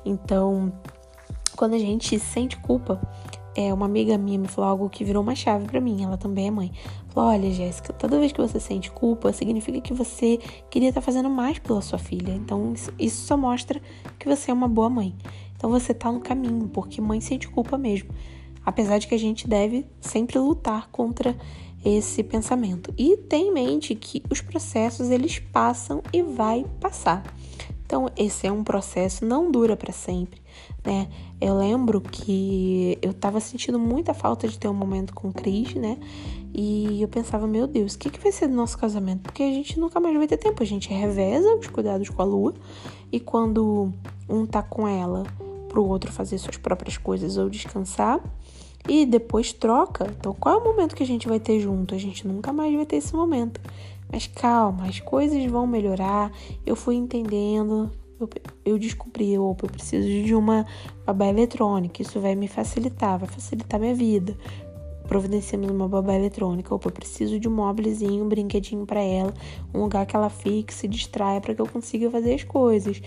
Então, 0.05 0.73
quando 1.57 1.75
a 1.75 1.79
gente 1.79 2.19
sente 2.19 2.57
culpa, 2.59 3.01
é, 3.55 3.73
uma 3.73 3.87
amiga 3.87 4.19
minha 4.19 4.39
me 4.39 4.49
falou 4.49 4.71
algo 4.71 4.91
que 4.91 5.05
virou 5.05 5.23
uma 5.23 5.37
chave 5.37 5.67
para 5.67 5.81
mim, 5.81 6.03
ela 6.03 6.17
também 6.17 6.49
é 6.49 6.51
mãe. 6.51 6.73
Falou: 7.09 7.31
Olha, 7.31 7.51
Jéssica, 7.51 7.93
toda 7.93 8.19
vez 8.19 8.33
que 8.33 8.41
você 8.41 8.59
sente 8.59 8.91
culpa, 8.91 9.33
significa 9.33 9.81
que 9.81 9.95
você 9.95 10.39
queria 10.69 10.89
estar 10.89 11.01
tá 11.01 11.05
fazendo 11.05 11.31
mais 11.31 11.61
pela 11.61 11.81
sua 11.81 11.99
filha. 11.99 12.33
Então, 12.33 12.75
isso 12.99 13.25
só 13.25 13.37
mostra 13.37 13.81
que 14.19 14.29
você 14.29 14.51
é 14.51 14.55
uma 14.55 14.69
boa 14.69 14.91
mãe. 14.91 15.15
Então, 15.57 15.71
você 15.71 15.95
tá 15.95 16.11
no 16.11 16.21
caminho, 16.21 16.69
porque 16.69 17.01
mãe 17.01 17.21
sente 17.21 17.49
culpa 17.49 17.79
mesmo. 17.79 18.11
Apesar 18.67 18.99
de 18.99 19.07
que 19.07 19.15
a 19.15 19.19
gente 19.19 19.49
deve 19.49 19.87
sempre 20.01 20.39
lutar 20.39 20.91
contra 20.91 21.35
esse 21.85 22.25
pensamento. 22.25 22.93
E 22.99 23.17
tem 23.17 23.49
em 23.49 23.53
mente 23.53 23.95
que 23.95 24.21
os 24.29 24.41
processos 24.41 25.09
eles 25.09 25.39
passam 25.39 26.03
e 26.13 26.21
vai 26.21 26.67
passar. 26.81 27.23
Então, 27.85 28.11
esse 28.17 28.49
é 28.49 28.51
um 28.51 28.65
processo, 28.65 29.25
não 29.25 29.53
dura 29.53 29.77
para 29.77 29.93
sempre, 29.93 30.43
né? 30.85 31.09
Eu 31.41 31.57
lembro 31.57 32.01
que 32.01 32.99
eu 33.01 33.15
tava 33.15 33.39
sentindo 33.39 33.79
muita 33.79 34.13
falta 34.13 34.49
de 34.49 34.59
ter 34.59 34.67
um 34.67 34.75
momento 34.75 35.15
com 35.15 35.29
o 35.29 35.33
Cris, 35.33 35.75
né? 35.75 35.97
E 36.53 37.01
eu 37.01 37.07
pensava, 37.07 37.47
meu 37.47 37.69
Deus, 37.69 37.95
o 37.95 37.99
que, 38.01 38.11
que 38.11 38.19
vai 38.19 38.33
ser 38.33 38.49
do 38.49 38.57
nosso 38.57 38.77
casamento? 38.77 39.23
Porque 39.23 39.45
a 39.45 39.53
gente 39.53 39.79
nunca 39.79 40.01
mais 40.01 40.17
vai 40.17 40.27
ter 40.27 40.37
tempo, 40.37 40.65
a 40.65 40.67
gente 40.67 40.89
reveza 40.93 41.55
os 41.55 41.69
cuidados 41.69 42.09
com 42.09 42.21
a 42.21 42.25
lua, 42.25 42.55
e 43.13 43.21
quando 43.21 43.93
um 44.29 44.45
tá 44.45 44.65
com 44.65 44.89
ela, 44.89 45.23
pro 45.69 45.85
outro 45.85 46.11
fazer 46.11 46.39
suas 46.39 46.57
próprias 46.57 46.97
coisas 46.97 47.37
ou 47.37 47.49
descansar, 47.49 48.19
e 48.89 49.05
depois 49.05 49.53
troca. 49.53 50.07
Então, 50.19 50.35
qual 50.35 50.57
é 50.57 50.59
o 50.59 50.65
momento 50.65 50.95
que 50.95 51.03
a 51.03 51.07
gente 51.07 51.29
vai 51.29 51.41
ter 51.41 51.61
junto? 51.61 51.95
A 51.95 51.99
gente 51.99 52.27
nunca 52.27 52.53
mais 52.53 52.75
vai 52.75 52.87
ter 52.87 52.97
esse 52.97 53.15
momento. 53.15 53.61
Mas 54.11 54.27
calma, 54.27 54.87
as 54.87 55.01
coisas 55.01 55.45
vão 55.47 55.67
melhorar. 55.67 56.33
Eu 56.65 56.77
fui 56.77 56.95
entendendo, 56.95 57.91
eu, 58.21 58.29
eu 58.65 58.79
descobri, 58.79 59.37
opa, 59.39 59.67
eu 59.67 59.71
preciso 59.71 60.09
de 60.25 60.35
uma 60.35 60.65
babá 61.05 61.27
eletrônica. 61.27 62.03
Isso 62.03 62.21
vai 62.21 62.35
me 62.35 62.49
facilitar, 62.49 63.19
vai 63.19 63.29
facilitar 63.29 63.81
minha 63.81 63.95
vida. 63.95 64.37
Providenciamos 65.09 65.71
uma 65.71 65.89
babá 65.89 66.15
eletrônica. 66.15 66.75
Opa, 66.75 66.89
eu 66.89 66.93
preciso 66.93 67.39
de 67.39 67.49
um 67.49 67.55
móvelzinho, 67.55 68.25
um 68.25 68.29
brinquedinho 68.29 68.87
para 68.87 69.01
ela, 69.01 69.35
um 69.75 69.83
lugar 69.83 70.07
que 70.07 70.17
ela 70.17 70.31
fique, 70.31 70.73
se 70.73 70.87
distraia 70.87 71.41
para 71.41 71.55
que 71.55 71.61
eu 71.61 71.67
consiga 71.67 72.11
fazer 72.11 72.35
as 72.35 72.45
coisas. 72.45 73.01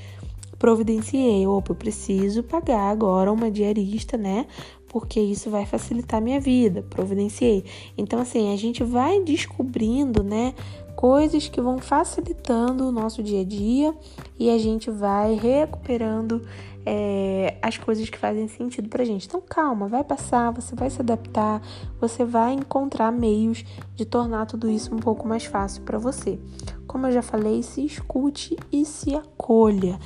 Providenciei, 0.58 1.48
opa, 1.48 1.72
eu 1.72 1.76
preciso 1.76 2.44
pagar 2.44 2.90
agora 2.90 3.32
uma 3.32 3.50
diarista, 3.50 4.18
né? 4.18 4.46
Porque 4.90 5.20
isso 5.20 5.50
vai 5.50 5.66
facilitar 5.66 6.22
minha 6.22 6.40
vida. 6.40 6.84
Providenciei. 6.90 7.64
Então, 7.98 8.20
assim, 8.20 8.54
a 8.54 8.58
gente 8.58 8.84
vai 8.84 9.22
descobrindo, 9.22 10.24
né, 10.24 10.54
coisas 10.96 11.48
que 11.48 11.62
vão 11.62 11.78
facilitando 11.78 12.86
o 12.88 12.92
nosso 12.92 13.24
dia 13.24 13.42
a 13.42 13.46
dia 13.46 13.96
e 14.38 14.50
a 14.50 14.58
gente 14.58 14.92
vai 14.92 15.34
recuperando 15.34 16.42
é, 16.86 17.58
as 17.62 17.78
coisas 17.78 18.10
que 18.10 18.18
fazem 18.18 18.48
sentido 18.48 18.90
pra 18.90 19.06
gente. 19.06 19.26
Então, 19.26 19.42
calma, 19.48 19.88
vai 19.88 20.04
passar, 20.04 20.52
você 20.52 20.76
vai 20.76 20.90
se 20.90 21.00
adaptar, 21.00 21.62
você 22.02 22.26
vai 22.26 22.54
encontrar 22.54 23.12
meios 23.12 23.64
de 23.96 24.04
tornar 24.04 24.46
tudo 24.46 24.70
isso 24.70 24.94
um 24.94 25.00
pouco 25.00 25.26
mais 25.28 25.46
fácil 25.46 25.84
para 25.84 25.98
você. 25.98 26.38
Como 26.86 27.08
eu 27.08 27.12
já 27.12 27.22
falei, 27.22 27.64
se 27.64 27.86
escute 27.86 28.58
e 28.72 28.84
se 28.84 29.16
acolha 29.16 29.98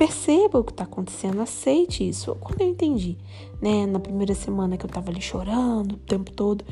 perceba 0.00 0.58
o 0.58 0.64
que 0.64 0.72
está 0.72 0.84
acontecendo, 0.84 1.42
aceite 1.42 2.08
isso. 2.08 2.34
Quando 2.36 2.62
eu 2.62 2.68
entendi, 2.68 3.18
né, 3.60 3.86
na 3.86 4.00
primeira 4.00 4.34
semana 4.34 4.76
que 4.76 4.84
eu 4.84 4.88
estava 4.88 5.10
ali 5.10 5.20
chorando 5.20 5.92
o 5.92 5.98
tempo 5.98 6.30
todo, 6.32 6.64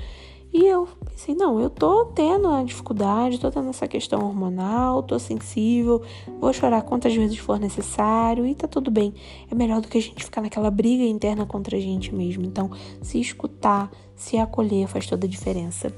e 0.53 0.67
eu 0.67 0.89
pensei, 1.05 1.35
não, 1.35 1.61
eu 1.61 1.69
tô 1.69 2.07
tendo 2.07 2.49
a 2.49 2.63
dificuldade, 2.63 3.39
tô 3.39 3.51
tendo 3.51 3.69
essa 3.69 3.87
questão 3.87 4.25
hormonal, 4.25 5.03
tô 5.03 5.19
sensível, 5.19 6.03
vou 6.41 6.53
chorar 6.55 6.83
quantas 6.83 7.15
vezes 7.15 7.37
for 7.37 7.61
necessário 7.61 8.47
e 8.47 8.55
tá 8.55 8.67
tudo 8.67 8.91
bem. 8.91 9.13
É 9.51 9.55
melhor 9.55 9.83
do 9.83 9.89
que 9.89 9.99
a 9.99 10.01
gente 10.01 10.25
ficar 10.25 10.41
naquela 10.41 10.71
briga 10.71 11.05
interna 11.05 11.45
contra 11.45 11.77
a 11.77 11.81
gente 11.81 12.15
mesmo. 12.15 12.47
Então, 12.47 12.71
se 13.03 13.21
escutar, 13.21 13.91
se 14.17 14.39
acolher 14.39 14.89
faz 14.89 15.07
toda 15.07 15.27
a 15.27 15.29
diferença. 15.29 15.93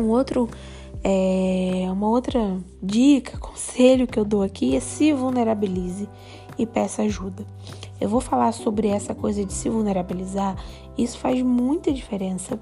Um 0.00 0.08
outro 0.08 0.48
é, 1.04 1.86
uma 1.90 2.08
outra 2.08 2.56
dica, 2.82 3.36
conselho 3.40 4.06
que 4.06 4.18
eu 4.18 4.24
dou 4.24 4.42
aqui 4.42 4.74
é 4.74 4.80
se 4.80 5.12
vulnerabilize 5.12 6.08
e 6.58 6.64
peça 6.66 7.02
ajuda. 7.02 7.46
Eu 8.00 8.08
vou 8.08 8.20
falar 8.20 8.52
sobre 8.52 8.88
essa 8.88 9.14
coisa 9.14 9.44
de 9.44 9.52
se 9.52 9.68
vulnerabilizar. 9.68 10.56
Isso 10.96 11.18
faz 11.18 11.42
muita 11.42 11.92
diferença, 11.92 12.58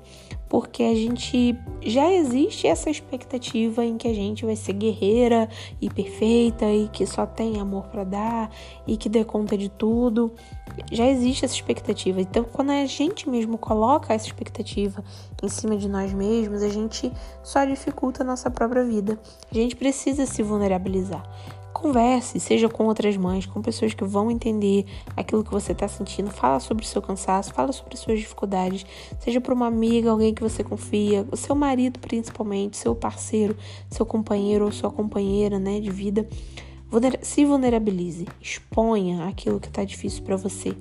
porque 0.48 0.82
a 0.82 0.94
gente 0.94 1.56
já 1.80 2.12
existe 2.12 2.66
essa 2.66 2.90
expectativa 2.90 3.84
em 3.84 3.96
que 3.96 4.08
a 4.08 4.14
gente 4.14 4.44
vai 4.44 4.56
ser 4.56 4.72
guerreira 4.72 5.48
e 5.80 5.88
perfeita 5.88 6.66
e 6.66 6.88
que 6.88 7.06
só 7.06 7.24
tem 7.24 7.60
amor 7.60 7.86
para 7.86 8.04
dar 8.04 8.50
e 8.86 8.96
que 8.96 9.08
dê 9.08 9.24
conta 9.24 9.56
de 9.56 9.68
tudo. 9.68 10.32
Já 10.90 11.06
existe 11.06 11.44
essa 11.44 11.54
expectativa. 11.54 12.20
Então, 12.20 12.44
quando 12.44 12.70
a 12.70 12.86
gente 12.86 13.28
mesmo 13.28 13.58
coloca 13.58 14.12
essa 14.12 14.26
expectativa 14.26 15.02
em 15.42 15.48
cima 15.48 15.76
de 15.76 15.88
nós 15.88 16.12
mesmos, 16.12 16.62
a 16.62 16.68
gente 16.68 17.12
só 17.42 17.64
dificulta 17.64 18.22
a 18.22 18.26
nossa 18.26 18.50
própria 18.50 18.84
vida. 18.84 19.18
A 19.50 19.54
gente 19.54 19.76
precisa 19.76 20.26
se 20.26 20.42
vulnerabilizar. 20.42 21.22
Converse, 21.80 22.40
seja 22.40 22.68
com 22.68 22.86
outras 22.86 23.16
mães, 23.16 23.46
com 23.46 23.62
pessoas 23.62 23.94
que 23.94 24.02
vão 24.02 24.32
entender 24.32 24.84
aquilo 25.16 25.44
que 25.44 25.50
você 25.52 25.70
está 25.70 25.86
sentindo. 25.86 26.28
Fala 26.28 26.58
sobre 26.58 26.84
o 26.84 26.86
seu 26.86 27.00
cansaço, 27.00 27.54
fala 27.54 27.72
sobre 27.72 27.96
suas 27.96 28.18
dificuldades. 28.18 28.84
Seja 29.20 29.40
para 29.40 29.54
uma 29.54 29.68
amiga, 29.68 30.10
alguém 30.10 30.34
que 30.34 30.42
você 30.42 30.64
confia, 30.64 31.24
o 31.30 31.36
seu 31.36 31.54
marido 31.54 32.00
principalmente, 32.00 32.76
seu 32.76 32.96
parceiro, 32.96 33.56
seu 33.88 34.04
companheiro 34.04 34.64
ou 34.64 34.72
sua 34.72 34.90
companheira, 34.90 35.60
né, 35.60 35.78
de 35.78 35.88
vida 35.88 36.28
se 37.20 37.44
vulnerabilize, 37.44 38.26
exponha 38.40 39.26
aquilo 39.26 39.60
que 39.60 39.68
está 39.68 39.84
difícil 39.84 40.22
para 40.22 40.36
você, 40.36 40.74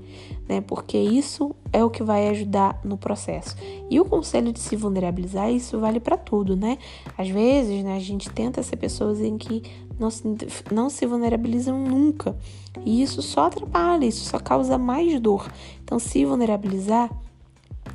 né? 0.47 0.61
Porque 0.61 0.97
isso 0.97 1.53
é 1.73 1.83
o 1.83 1.89
que 1.89 2.01
vai 2.01 2.29
ajudar 2.29 2.79
no 2.83 2.97
processo. 2.97 3.57
E 3.89 3.99
o 3.99 4.05
conselho 4.05 4.53
de 4.53 4.59
se 4.59 4.75
vulnerabilizar, 4.75 5.51
isso 5.51 5.79
vale 5.79 5.99
para 5.99 6.15
tudo, 6.15 6.55
né? 6.55 6.77
Às 7.17 7.29
vezes, 7.29 7.83
né, 7.83 7.97
a 7.97 7.99
gente 7.99 8.29
tenta 8.29 8.63
ser 8.63 8.77
pessoas 8.77 9.19
em 9.19 9.37
que 9.37 9.61
não 9.99 10.09
se, 10.09 10.23
não 10.71 10.89
se 10.89 11.05
vulnerabilizam 11.05 11.77
nunca. 11.77 12.37
E 12.85 13.01
isso 13.01 13.21
só 13.21 13.47
atrapalha, 13.47 14.05
isso 14.05 14.23
só 14.23 14.39
causa 14.39 14.77
mais 14.77 15.19
dor. 15.19 15.51
Então, 15.83 15.99
se 15.99 16.23
vulnerabilizar 16.23 17.11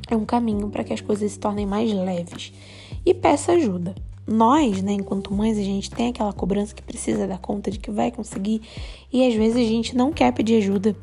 é 0.07 0.15
um 0.15 0.25
caminho 0.25 0.69
para 0.69 0.83
que 0.83 0.93
as 0.93 1.01
coisas 1.01 1.31
se 1.31 1.39
tornem 1.39 1.65
mais 1.65 1.91
leves. 1.91 2.53
E 3.03 3.13
peça 3.13 3.53
ajuda 3.53 3.95
nós, 4.25 4.81
né, 4.81 4.93
enquanto 4.93 5.33
mães, 5.33 5.57
a 5.57 5.61
gente 5.61 5.91
tem 5.91 6.09
aquela 6.09 6.31
cobrança 6.31 6.73
que 6.73 6.81
precisa 6.81 7.27
dar 7.27 7.37
conta 7.39 7.69
de 7.69 7.77
que 7.77 7.91
vai 7.91 8.09
conseguir 8.09 8.61
e 9.11 9.27
às 9.27 9.33
vezes 9.33 9.57
a 9.57 9.69
gente 9.69 9.95
não 9.95 10.13
quer 10.13 10.31
pedir 10.31 10.57
ajuda. 10.57 10.95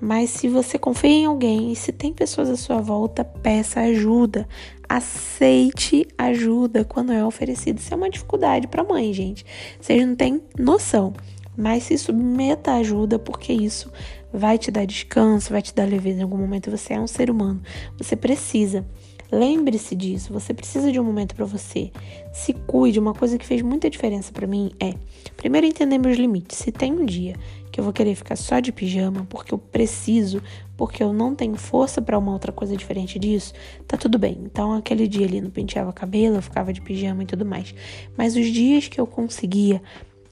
Mas 0.00 0.30
se 0.30 0.48
você 0.48 0.78
confia 0.78 1.10
em 1.10 1.26
alguém 1.26 1.72
e 1.72 1.76
se 1.76 1.92
tem 1.92 2.12
pessoas 2.12 2.50
à 2.50 2.56
sua 2.56 2.80
volta, 2.80 3.24
peça 3.24 3.80
ajuda. 3.80 4.48
Aceite 4.88 6.06
ajuda 6.18 6.84
quando 6.84 7.12
é 7.12 7.24
oferecido. 7.24 7.78
Isso 7.78 7.94
é 7.94 7.96
uma 7.96 8.10
dificuldade 8.10 8.66
para 8.66 8.84
mãe, 8.84 9.12
gente. 9.12 9.46
Vocês 9.80 10.06
não 10.06 10.14
têm 10.14 10.42
noção. 10.58 11.14
Mas 11.56 11.84
se 11.84 11.96
submeta 11.96 12.72
à 12.72 12.76
ajuda, 12.76 13.18
porque 13.18 13.52
isso 13.52 13.90
vai 14.30 14.58
te 14.58 14.70
dar 14.70 14.84
descanso, 14.84 15.50
vai 15.50 15.62
te 15.62 15.74
dar 15.74 15.88
leveza 15.88 16.18
em 16.18 16.22
algum 16.22 16.36
momento. 16.36 16.70
Você 16.70 16.92
é 16.92 17.00
um 17.00 17.06
ser 17.06 17.30
humano. 17.30 17.62
Você 17.96 18.14
precisa. 18.14 18.84
Lembre-se 19.30 19.94
disso, 19.96 20.32
você 20.32 20.54
precisa 20.54 20.92
de 20.92 21.00
um 21.00 21.04
momento 21.04 21.34
para 21.34 21.44
você. 21.44 21.90
Se 22.32 22.52
cuide. 22.52 23.00
Uma 23.00 23.14
coisa 23.14 23.36
que 23.36 23.46
fez 23.46 23.62
muita 23.62 23.90
diferença 23.90 24.32
para 24.32 24.46
mim 24.46 24.70
é, 24.80 24.94
primeiro, 25.36 25.66
entender 25.66 25.98
meus 25.98 26.16
limites. 26.16 26.58
Se 26.58 26.70
tem 26.70 26.92
um 26.92 27.04
dia 27.04 27.34
que 27.70 27.80
eu 27.80 27.84
vou 27.84 27.92
querer 27.92 28.14
ficar 28.14 28.36
só 28.36 28.60
de 28.60 28.72
pijama 28.72 29.26
porque 29.28 29.52
eu 29.52 29.58
preciso, 29.58 30.42
porque 30.76 31.02
eu 31.02 31.12
não 31.12 31.34
tenho 31.34 31.56
força 31.56 32.00
para 32.00 32.18
uma 32.18 32.32
outra 32.32 32.52
coisa 32.52 32.76
diferente 32.76 33.18
disso, 33.18 33.52
tá 33.86 33.96
tudo 33.96 34.18
bem. 34.18 34.38
Então, 34.44 34.72
aquele 34.72 35.06
dia 35.06 35.26
ali 35.26 35.40
não 35.40 35.50
penteava 35.50 35.92
cabelo, 35.92 36.36
eu 36.36 36.42
ficava 36.42 36.72
de 36.72 36.80
pijama 36.80 37.22
e 37.22 37.26
tudo 37.26 37.44
mais. 37.44 37.74
Mas 38.16 38.36
os 38.36 38.46
dias 38.46 38.88
que 38.88 39.00
eu 39.00 39.06
conseguia 39.06 39.82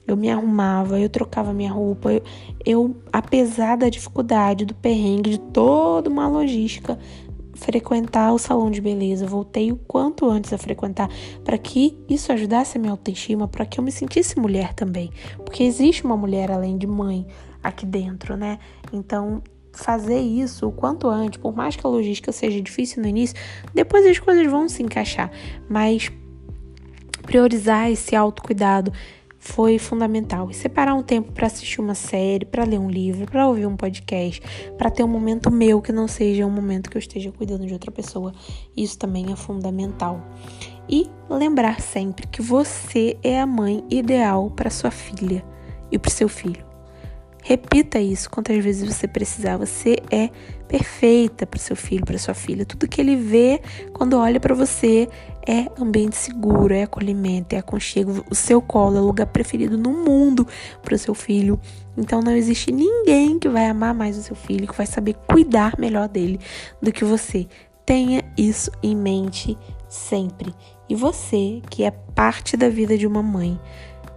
eu 0.07 0.15
me 0.15 0.29
arrumava, 0.29 0.99
eu 0.99 1.09
trocava 1.09 1.51
minha 1.51 1.71
roupa, 1.71 2.13
eu, 2.13 2.23
eu, 2.65 2.95
apesar 3.11 3.75
da 3.75 3.89
dificuldade, 3.89 4.65
do 4.65 4.75
perrengue, 4.75 5.31
de 5.31 5.39
toda 5.39 6.09
uma 6.09 6.27
logística, 6.27 6.99
frequentar 7.55 8.33
o 8.33 8.37
salão 8.37 8.69
de 8.69 8.81
beleza, 8.81 9.25
voltei 9.25 9.71
o 9.71 9.77
quanto 9.77 10.29
antes 10.29 10.53
a 10.53 10.57
frequentar, 10.57 11.09
para 11.43 11.57
que 11.57 11.97
isso 12.07 12.31
ajudasse 12.31 12.77
a 12.77 12.81
minha 12.81 12.91
autoestima, 12.91 13.47
para 13.47 13.65
que 13.65 13.79
eu 13.79 13.83
me 13.83 13.91
sentisse 13.91 14.39
mulher 14.39 14.73
também, 14.73 15.11
porque 15.43 15.63
existe 15.63 16.03
uma 16.03 16.17
mulher 16.17 16.51
além 16.51 16.77
de 16.77 16.85
mãe 16.85 17.25
aqui 17.63 17.85
dentro, 17.85 18.37
né? 18.37 18.59
Então, 18.93 19.41
fazer 19.73 20.19
isso 20.19 20.67
o 20.67 20.71
quanto 20.71 21.07
antes, 21.07 21.39
por 21.39 21.55
mais 21.55 21.75
que 21.75 21.85
a 21.85 21.89
logística 21.89 22.31
seja 22.31 22.61
difícil 22.61 23.01
no 23.01 23.07
início, 23.07 23.35
depois 23.73 24.05
as 24.05 24.19
coisas 24.19 24.45
vão 24.49 24.69
se 24.69 24.83
encaixar, 24.83 25.31
mas 25.69 26.11
priorizar 27.23 27.89
esse 27.89 28.15
autocuidado, 28.15 28.93
foi 29.45 29.77
fundamental. 29.77 30.49
E 30.49 30.53
separar 30.53 30.95
um 30.95 31.03
tempo 31.03 31.31
para 31.31 31.45
assistir 31.45 31.79
uma 31.79 31.93
série, 31.93 32.43
para 32.45 32.63
ler 32.63 32.79
um 32.79 32.89
livro, 32.89 33.25
para 33.27 33.47
ouvir 33.47 33.67
um 33.67 33.77
podcast, 33.77 34.41
para 34.75 34.89
ter 34.89 35.03
um 35.03 35.07
momento 35.07 35.51
meu 35.51 35.81
que 35.81 35.91
não 35.91 36.07
seja 36.07 36.45
um 36.45 36.49
momento 36.49 36.89
que 36.89 36.97
eu 36.97 36.99
esteja 36.99 37.31
cuidando 37.31 37.65
de 37.65 37.71
outra 37.71 37.91
pessoa. 37.91 38.33
Isso 38.75 38.97
também 38.97 39.31
é 39.31 39.35
fundamental. 39.35 40.19
E 40.89 41.09
lembrar 41.29 41.79
sempre 41.79 42.27
que 42.27 42.41
você 42.41 43.17
é 43.23 43.39
a 43.39 43.45
mãe 43.45 43.83
ideal 43.89 44.49
para 44.49 44.69
sua 44.71 44.91
filha 44.91 45.45
e 45.91 45.99
para 45.99 46.11
seu 46.11 46.27
filho. 46.27 46.65
Repita 47.43 47.99
isso 47.99 48.27
quantas 48.31 48.57
vezes 48.63 48.91
você 48.91 49.07
precisar. 49.07 49.57
Você 49.57 49.97
é 50.09 50.31
perfeita 50.67 51.45
para 51.45 51.59
seu 51.59 51.75
filho, 51.75 52.03
para 52.03 52.17
sua 52.17 52.33
filha. 52.33 52.65
Tudo 52.65 52.87
que 52.87 52.99
ele 52.99 53.15
vê 53.15 53.61
quando 53.93 54.17
olha 54.17 54.39
para 54.39 54.55
você 54.55 55.07
é 55.45 55.69
ambiente 55.79 56.15
seguro, 56.15 56.73
é 56.73 56.83
acolhimento, 56.83 57.55
é 57.55 57.59
aconchego. 57.59 58.23
O 58.29 58.35
seu 58.35 58.61
colo 58.61 58.97
é 58.97 59.01
o 59.01 59.05
lugar 59.05 59.27
preferido 59.27 59.77
no 59.77 59.91
mundo 59.91 60.47
para 60.81 60.95
o 60.95 60.97
seu 60.97 61.13
filho. 61.13 61.59
Então 61.97 62.21
não 62.21 62.31
existe 62.31 62.71
ninguém 62.71 63.39
que 63.39 63.47
vai 63.47 63.67
amar 63.67 63.93
mais 63.93 64.17
o 64.17 64.23
seu 64.23 64.35
filho, 64.35 64.67
que 64.67 64.75
vai 64.75 64.85
saber 64.85 65.15
cuidar 65.27 65.73
melhor 65.77 66.07
dele 66.07 66.39
do 66.81 66.91
que 66.91 67.05
você. 67.05 67.47
Tenha 67.85 68.23
isso 68.37 68.71
em 68.81 68.95
mente 68.95 69.57
sempre. 69.87 70.53
E 70.89 70.95
você, 70.95 71.61
que 71.69 71.83
é 71.83 71.91
parte 71.91 72.57
da 72.57 72.69
vida 72.69 72.97
de 72.97 73.05
uma 73.05 73.21
mãe, 73.21 73.59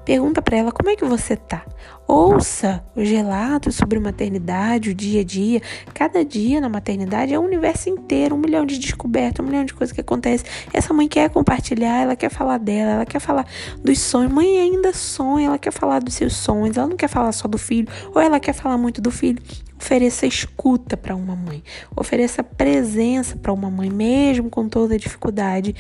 Pergunta 0.09 0.41
para 0.41 0.57
ela 0.57 0.73
como 0.73 0.89
é 0.89 0.97
que 0.97 1.05
você 1.05 1.37
tá. 1.37 1.67
Ouça 2.11 2.83
os 2.97 3.07
relatos 3.07 3.75
sobre 3.75 3.99
maternidade, 3.99 4.89
o 4.89 4.95
dia 4.95 5.21
a 5.21 5.25
dia. 5.25 5.61
Cada 5.93 6.25
dia 6.25 6.59
na 6.59 6.67
maternidade 6.67 7.35
é 7.35 7.39
um 7.39 7.45
universo 7.45 7.91
inteiro, 7.91 8.35
um 8.35 8.39
milhão 8.39 8.65
de 8.65 8.79
descobertas, 8.79 9.45
um 9.45 9.47
milhão 9.47 9.63
de 9.63 9.75
coisas 9.75 9.95
que 9.95 10.01
acontecem. 10.01 10.51
Essa 10.73 10.95
mãe 10.95 11.07
quer 11.07 11.29
compartilhar, 11.29 12.01
ela 12.01 12.17
quer 12.17 12.31
falar 12.31 12.57
dela, 12.57 12.93
ela 12.93 13.05
quer 13.05 13.21
falar 13.21 13.47
dos 13.85 14.01
sonhos. 14.01 14.33
Mãe 14.33 14.59
ainda 14.59 14.91
sonha, 14.95 15.49
ela 15.49 15.59
quer 15.59 15.71
falar 15.71 15.99
dos 15.99 16.15
seus 16.15 16.35
sonhos, 16.35 16.79
ela 16.79 16.87
não 16.87 16.97
quer 16.97 17.09
falar 17.09 17.31
só 17.31 17.47
do 17.47 17.59
filho, 17.59 17.89
ou 18.15 18.23
ela 18.23 18.41
quer 18.41 18.55
falar 18.55 18.79
muito 18.79 19.03
do 19.03 19.11
filho. 19.11 19.43
Ofereça 19.79 20.25
escuta 20.27 20.97
para 20.97 21.15
uma 21.15 21.37
mãe, 21.37 21.63
ofereça 21.95 22.43
presença 22.43 23.37
para 23.37 23.53
uma 23.53 23.71
mãe, 23.71 23.91
mesmo 23.91 24.49
com 24.49 24.67
toda 24.67 24.95
a 24.95 24.99
dificuldade, 24.99 25.75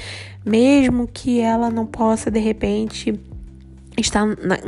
mesmo 0.45 1.09
que 1.09 1.41
ela 1.41 1.71
não 1.71 1.87
possa 1.87 2.31
de 2.31 2.39
repente 2.39 3.19
estar 4.01 4.27
na, 4.27 4.59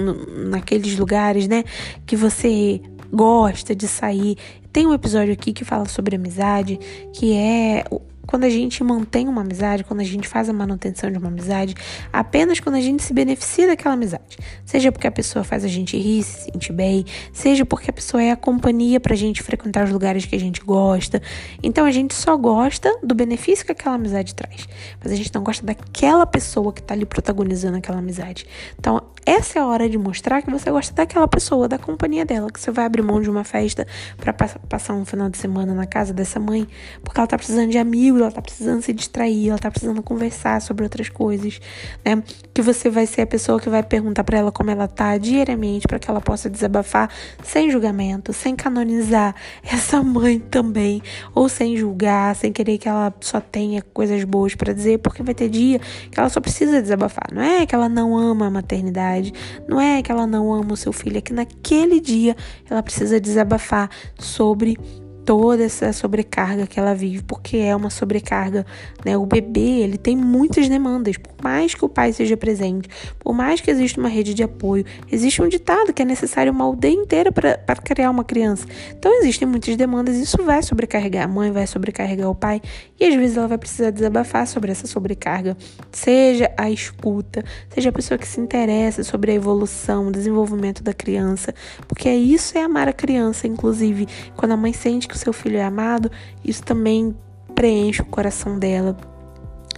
naqueles 0.48 0.96
lugares, 0.98 1.48
né, 1.48 1.64
que 2.06 2.16
você 2.16 2.80
gosta 3.12 3.74
de 3.74 3.88
sair. 3.88 4.36
Tem 4.72 4.86
um 4.86 4.94
episódio 4.94 5.32
aqui 5.32 5.52
que 5.52 5.64
fala 5.64 5.86
sobre 5.86 6.16
amizade, 6.16 6.78
que 7.12 7.34
é 7.34 7.84
quando 8.30 8.44
a 8.44 8.48
gente 8.48 8.84
mantém 8.84 9.26
uma 9.26 9.40
amizade, 9.40 9.82
quando 9.82 9.98
a 9.98 10.04
gente 10.04 10.28
faz 10.28 10.48
a 10.48 10.52
manutenção 10.52 11.10
de 11.10 11.18
uma 11.18 11.26
amizade, 11.26 11.74
apenas 12.12 12.60
quando 12.60 12.76
a 12.76 12.80
gente 12.80 13.02
se 13.02 13.12
beneficia 13.12 13.66
daquela 13.66 13.94
amizade. 13.94 14.38
Seja 14.64 14.92
porque 14.92 15.08
a 15.08 15.10
pessoa 15.10 15.42
faz 15.42 15.64
a 15.64 15.68
gente 15.68 15.98
rir, 15.98 16.22
se 16.22 16.44
sentir 16.44 16.72
bem, 16.72 17.04
seja 17.32 17.66
porque 17.66 17.90
a 17.90 17.92
pessoa 17.92 18.22
é 18.22 18.30
a 18.30 18.36
companhia 18.36 19.00
pra 19.00 19.16
gente 19.16 19.42
frequentar 19.42 19.84
os 19.84 19.90
lugares 19.90 20.26
que 20.26 20.36
a 20.36 20.38
gente 20.38 20.60
gosta. 20.60 21.20
Então 21.60 21.84
a 21.84 21.90
gente 21.90 22.14
só 22.14 22.36
gosta 22.36 22.96
do 23.02 23.16
benefício 23.16 23.66
que 23.66 23.72
aquela 23.72 23.96
amizade 23.96 24.32
traz, 24.32 24.68
mas 25.02 25.10
a 25.10 25.16
gente 25.16 25.34
não 25.34 25.42
gosta 25.42 25.66
daquela 25.66 26.24
pessoa 26.24 26.72
que 26.72 26.80
tá 26.80 26.94
ali 26.94 27.04
protagonizando 27.04 27.78
aquela 27.78 27.98
amizade. 27.98 28.46
Então 28.78 29.02
essa 29.26 29.58
é 29.58 29.62
a 29.62 29.66
hora 29.66 29.88
de 29.88 29.98
mostrar 29.98 30.40
que 30.40 30.50
você 30.50 30.70
gosta 30.70 30.94
daquela 30.94 31.28
pessoa, 31.28 31.68
da 31.68 31.78
companhia 31.78 32.24
dela, 32.24 32.50
que 32.50 32.58
você 32.58 32.70
vai 32.70 32.86
abrir 32.86 33.02
mão 33.02 33.20
de 33.20 33.28
uma 33.28 33.44
festa 33.44 33.86
para 34.16 34.32
passar 34.32 34.94
um 34.94 35.04
final 35.04 35.28
de 35.28 35.36
semana 35.36 35.74
na 35.74 35.86
casa 35.86 36.14
dessa 36.14 36.40
mãe, 36.40 36.66
porque 37.04 37.20
ela 37.20 37.26
tá 37.26 37.36
precisando 37.36 37.70
de 37.70 37.78
amigos 37.78 38.19
ela 38.22 38.32
tá 38.32 38.42
precisando 38.42 38.82
se 38.82 38.92
distrair, 38.92 39.48
ela 39.48 39.58
tá 39.58 39.70
precisando 39.70 40.02
conversar 40.02 40.60
sobre 40.60 40.84
outras 40.84 41.08
coisas, 41.08 41.60
né? 42.04 42.22
Que 42.52 42.62
você 42.62 42.88
vai 42.90 43.06
ser 43.06 43.22
a 43.22 43.26
pessoa 43.26 43.60
que 43.60 43.68
vai 43.68 43.82
perguntar 43.82 44.24
para 44.24 44.38
ela 44.38 44.52
como 44.52 44.70
ela 44.70 44.88
tá 44.88 45.16
diariamente 45.18 45.86
para 45.86 45.98
que 45.98 46.10
ela 46.10 46.20
possa 46.20 46.48
desabafar 46.48 47.10
sem 47.42 47.70
julgamento, 47.70 48.32
sem 48.32 48.54
canonizar 48.54 49.34
essa 49.62 50.02
mãe 50.02 50.38
também, 50.38 51.02
ou 51.34 51.48
sem 51.48 51.76
julgar, 51.76 52.34
sem 52.36 52.52
querer 52.52 52.78
que 52.78 52.88
ela 52.88 53.12
só 53.20 53.40
tenha 53.40 53.82
coisas 53.82 54.24
boas 54.24 54.54
para 54.54 54.72
dizer, 54.72 54.98
porque 54.98 55.22
vai 55.22 55.34
ter 55.34 55.48
dia 55.48 55.80
que 56.10 56.18
ela 56.18 56.28
só 56.28 56.40
precisa 56.40 56.80
desabafar. 56.80 57.28
Não 57.32 57.42
é 57.42 57.66
que 57.66 57.74
ela 57.74 57.88
não 57.88 58.16
ama 58.16 58.46
a 58.46 58.50
maternidade, 58.50 59.32
não 59.68 59.80
é 59.80 60.02
que 60.02 60.10
ela 60.10 60.26
não 60.26 60.52
ama 60.52 60.74
o 60.74 60.76
seu 60.76 60.92
filho, 60.92 61.18
é 61.18 61.20
que 61.20 61.32
naquele 61.32 62.00
dia 62.00 62.36
ela 62.68 62.82
precisa 62.82 63.20
desabafar 63.20 63.90
sobre 64.18 64.78
toda 65.24 65.62
essa 65.62 65.92
sobrecarga 65.92 66.66
que 66.66 66.78
ela 66.80 66.94
vive, 66.94 67.22
porque 67.22 67.56
é 67.56 67.74
uma 67.74 67.90
sobrecarga, 67.90 68.66
né? 69.04 69.16
O 69.16 69.26
bebê, 69.26 69.80
ele 69.80 69.96
tem 69.96 70.16
muitas 70.16 70.68
demandas, 70.68 71.16
por 71.16 71.32
mais 71.42 71.74
que 71.74 71.84
o 71.84 71.88
pai 71.88 72.12
seja 72.12 72.36
presente, 72.36 72.88
por 73.18 73.32
mais 73.32 73.60
que 73.60 73.70
exista 73.70 74.00
uma 74.00 74.08
rede 74.08 74.34
de 74.34 74.42
apoio, 74.42 74.84
existe 75.10 75.40
um 75.40 75.48
ditado 75.48 75.92
que 75.92 76.02
é 76.02 76.04
necessário 76.04 76.52
uma 76.52 76.64
aldeia 76.64 76.94
inteira 76.94 77.30
para 77.30 77.76
criar 77.76 78.10
uma 78.10 78.24
criança. 78.24 78.66
Então 78.98 79.12
existem 79.20 79.46
muitas 79.46 79.76
demandas, 79.76 80.16
isso 80.16 80.42
vai 80.44 80.62
sobrecarregar 80.62 81.24
a 81.24 81.28
mãe, 81.28 81.50
vai 81.50 81.66
sobrecarregar 81.66 82.28
o 82.28 82.34
pai, 82.34 82.60
e 82.98 83.06
às 83.06 83.14
vezes 83.14 83.36
ela 83.36 83.48
vai 83.48 83.58
precisar 83.58 83.90
desabafar 83.90 84.46
sobre 84.46 84.72
essa 84.72 84.86
sobrecarga, 84.86 85.56
seja 85.92 86.50
a 86.56 86.70
escuta, 86.70 87.44
seja 87.68 87.90
a 87.90 87.92
pessoa 87.92 88.18
que 88.18 88.26
se 88.26 88.40
interessa 88.40 89.04
sobre 89.04 89.32
a 89.32 89.34
evolução, 89.34 90.08
o 90.08 90.12
desenvolvimento 90.12 90.82
da 90.82 90.92
criança, 90.92 91.54
porque 91.86 92.10
isso 92.10 92.56
é 92.58 92.62
amar 92.62 92.88
a 92.88 92.92
criança, 92.92 93.46
inclusive, 93.46 94.06
quando 94.36 94.52
a 94.52 94.56
mãe 94.56 94.72
sente 94.72 95.08
que 95.08 95.18
seu 95.20 95.32
filho 95.32 95.56
é 95.58 95.64
amado, 95.64 96.10
isso 96.44 96.62
também 96.62 97.14
preenche 97.54 98.02
o 98.02 98.06
coração 98.06 98.58
dela. 98.58 98.96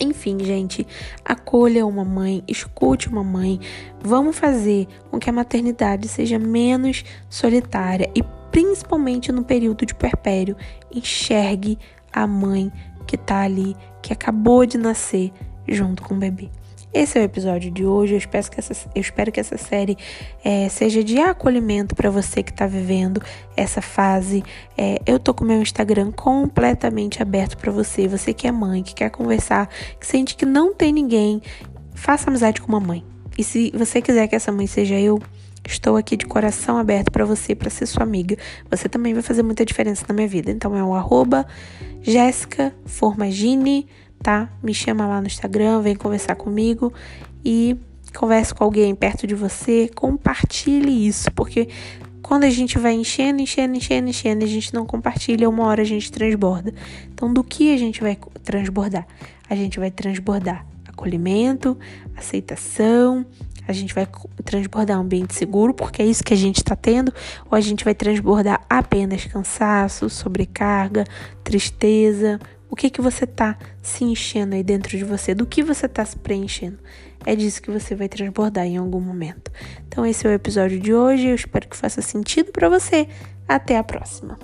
Enfim, 0.01 0.39
gente, 0.43 0.87
acolha 1.25 1.87
uma 1.87 2.05
mãe, 2.05 2.43
escute 2.49 3.09
uma 3.09 3.23
mãe. 3.23 3.61
Vamos 4.01 4.37
fazer 4.37 4.89
com 5.11 5.19
que 5.19 5.31
a 5.31 5.33
maternidade 5.33 6.09
seja 6.09 6.39
menos 6.39 7.05
solitária 7.29 8.11
e, 8.15 8.23
principalmente 8.51 9.31
no 9.31 9.45
período 9.45 9.87
de 9.87 9.95
puerpério, 9.95 10.57
enxergue 10.93 11.79
a 12.13 12.27
mãe 12.27 12.73
que 13.07 13.17
está 13.17 13.43
ali, 13.43 13.77
que 14.01 14.13
acabou 14.13 14.67
de 14.67 14.77
nascer 14.77 15.33
junto 15.69 16.03
com 16.03 16.15
o 16.15 16.19
bebê. 16.19 16.51
Esse 16.95 17.19
é 17.19 17.23
o 17.23 17.25
episódio 17.25 17.71
de 17.71 17.87
hoje. 17.87 18.13
Eu 18.13 18.19
espero 18.19 18.51
que 18.51 18.61
essa, 18.61 18.75
espero 18.95 19.33
que 19.33 19.41
essa 19.41 19.57
série 19.57 19.97
é, 20.45 20.69
seja 20.69 21.03
de 21.03 21.19
acolhimento 21.19 21.95
para 21.95 22.11
você 22.11 22.43
que 22.43 22.51
está 22.51 22.67
vivendo 22.67 23.23
essa 23.57 23.81
fase. 23.81 24.45
É, 24.77 25.01
eu 25.07 25.19
tô 25.19 25.33
com 25.33 25.43
meu 25.43 25.63
Instagram 25.63 26.13
completamente 26.13 27.23
aberto 27.23 27.57
para 27.57 27.73
você. 27.73 28.07
Você 28.07 28.35
que 28.35 28.47
é 28.47 28.53
mãe, 28.53 28.83
que 28.83 28.95
quer 28.95 29.09
conversar, 29.09 29.71
que 29.99 30.07
sente 30.07 30.37
que 30.37 30.45
não 30.45 30.75
tem 30.75 30.93
ninguém, 30.93 31.41
faça 31.95 32.29
amizade 32.29 32.61
com 32.61 32.69
uma 32.69 32.81
mãe. 32.81 33.03
E 33.39 33.43
se 33.43 33.73
você 33.75 34.03
quiser 34.03 34.29
que 34.29 34.37
essa 34.37 34.53
mãe 34.53 34.67
seja 34.67 35.01
eu, 35.01 35.19
Estou 35.65 35.97
aqui 35.97 36.17
de 36.17 36.27
coração 36.27 36.77
aberto 36.77 37.13
para 37.13 37.25
você, 37.25 37.55
para 37.55 37.71
ser 37.71 37.87
sua 37.87 38.03
amiga. 38.03 38.37
Você 38.69 38.89
também 38.89 39.15
vai 39.15 39.23
fazer 39.23 39.45
muita 39.45 39.65
diferença 39.65 40.05
na 40.09 40.13
minha 40.13 40.27
vida. 40.27 40.51
Então 40.51 40.77
é 40.77 40.83
o 40.83 40.93
arroba 40.93 41.47
Jéssica 42.03 42.75
Formagini 42.85 43.87
tá? 44.23 44.49
Me 44.63 44.73
chama 44.73 45.07
lá 45.07 45.21
no 45.21 45.27
Instagram, 45.27 45.81
vem 45.83 45.97
conversar 45.97 46.37
comigo 46.37 46.93
e 47.45 47.77
converse 48.15 48.55
com 48.55 48.63
alguém 48.63 48.95
perto 48.95 49.27
de 49.27 49.35
você, 49.35 49.91
compartilhe 49.95 51.07
isso, 51.07 51.31
porque 51.33 51.69
quando 52.23 52.45
a 52.45 52.51
gente 52.51 52.79
vai 52.79 52.93
enchendo, 52.93 53.43
enchendo, 53.43 53.77
enchendo, 53.77 54.09
enchendo, 54.09 54.45
a 54.45 54.49
gente 54.49 54.73
não 54.73 54.87
compartilha, 54.87 55.49
uma 55.49 55.67
hora 55.67 55.83
a 55.83 55.85
gente 55.85 56.11
transborda. 56.13 56.73
Então, 57.13 57.33
do 57.33 57.43
que 57.43 57.75
a 57.75 57.77
gente 57.77 58.01
vai 58.01 58.17
transbordar? 58.45 59.07
A 59.51 59.57
gente 59.57 59.79
vai 59.79 59.91
transbordar 59.91 60.65
acolhimento, 60.87 61.77
aceitação, 62.17 63.27
a 63.67 63.73
gente 63.73 63.95
vai 63.95 64.07
transbordar 64.45 64.99
um 64.99 65.03
ambiente 65.03 65.35
seguro, 65.35 65.75
porque 65.75 66.03
é 66.03 66.07
isso 66.07 66.23
que 66.23 66.35
a 66.35 66.37
gente 66.37 66.59
está 66.59 66.77
tendo, 66.77 67.13
ou 67.51 67.57
a 67.57 67.61
gente 67.61 67.85
vai 67.85 67.95
transbordar 67.95 68.65
apenas 68.69 69.25
cansaço, 69.25 70.09
sobrecarga, 70.09 71.05
tristeza, 71.43 72.39
o 72.73 72.75
que 72.75 72.89
que 72.89 73.03
você 73.03 73.27
tá 73.27 73.59
se 73.83 74.03
enchendo 74.03 74.55
aí 74.55 74.63
dentro 74.63 74.97
de 74.97 75.05
você? 75.05 75.35
Do 75.35 75.45
que 75.45 75.63
você 75.63 75.87
tá 75.87 76.03
se 76.07 76.17
preenchendo? 76.17 76.79
É 77.27 77.37
disso 77.37 77.61
que 77.61 77.71
você 77.71 77.95
vai 77.95 78.09
transbordar 78.09 78.65
em 78.65 78.79
algum 78.79 78.99
momento. 78.99 79.53
Então 79.87 80.07
esse 80.07 80.27
é 80.27 80.31
o 80.31 80.33
episódio 80.33 80.81
de 80.81 80.95
hoje. 80.95 81.29
Eu 81.29 81.35
espero 81.35 81.69
que 81.69 81.77
faça 81.77 82.01
sentido 82.01 82.51
para 82.51 82.71
você. 82.71 83.07
Até 83.47 83.77
a 83.77 83.85
próxima. 83.85 84.39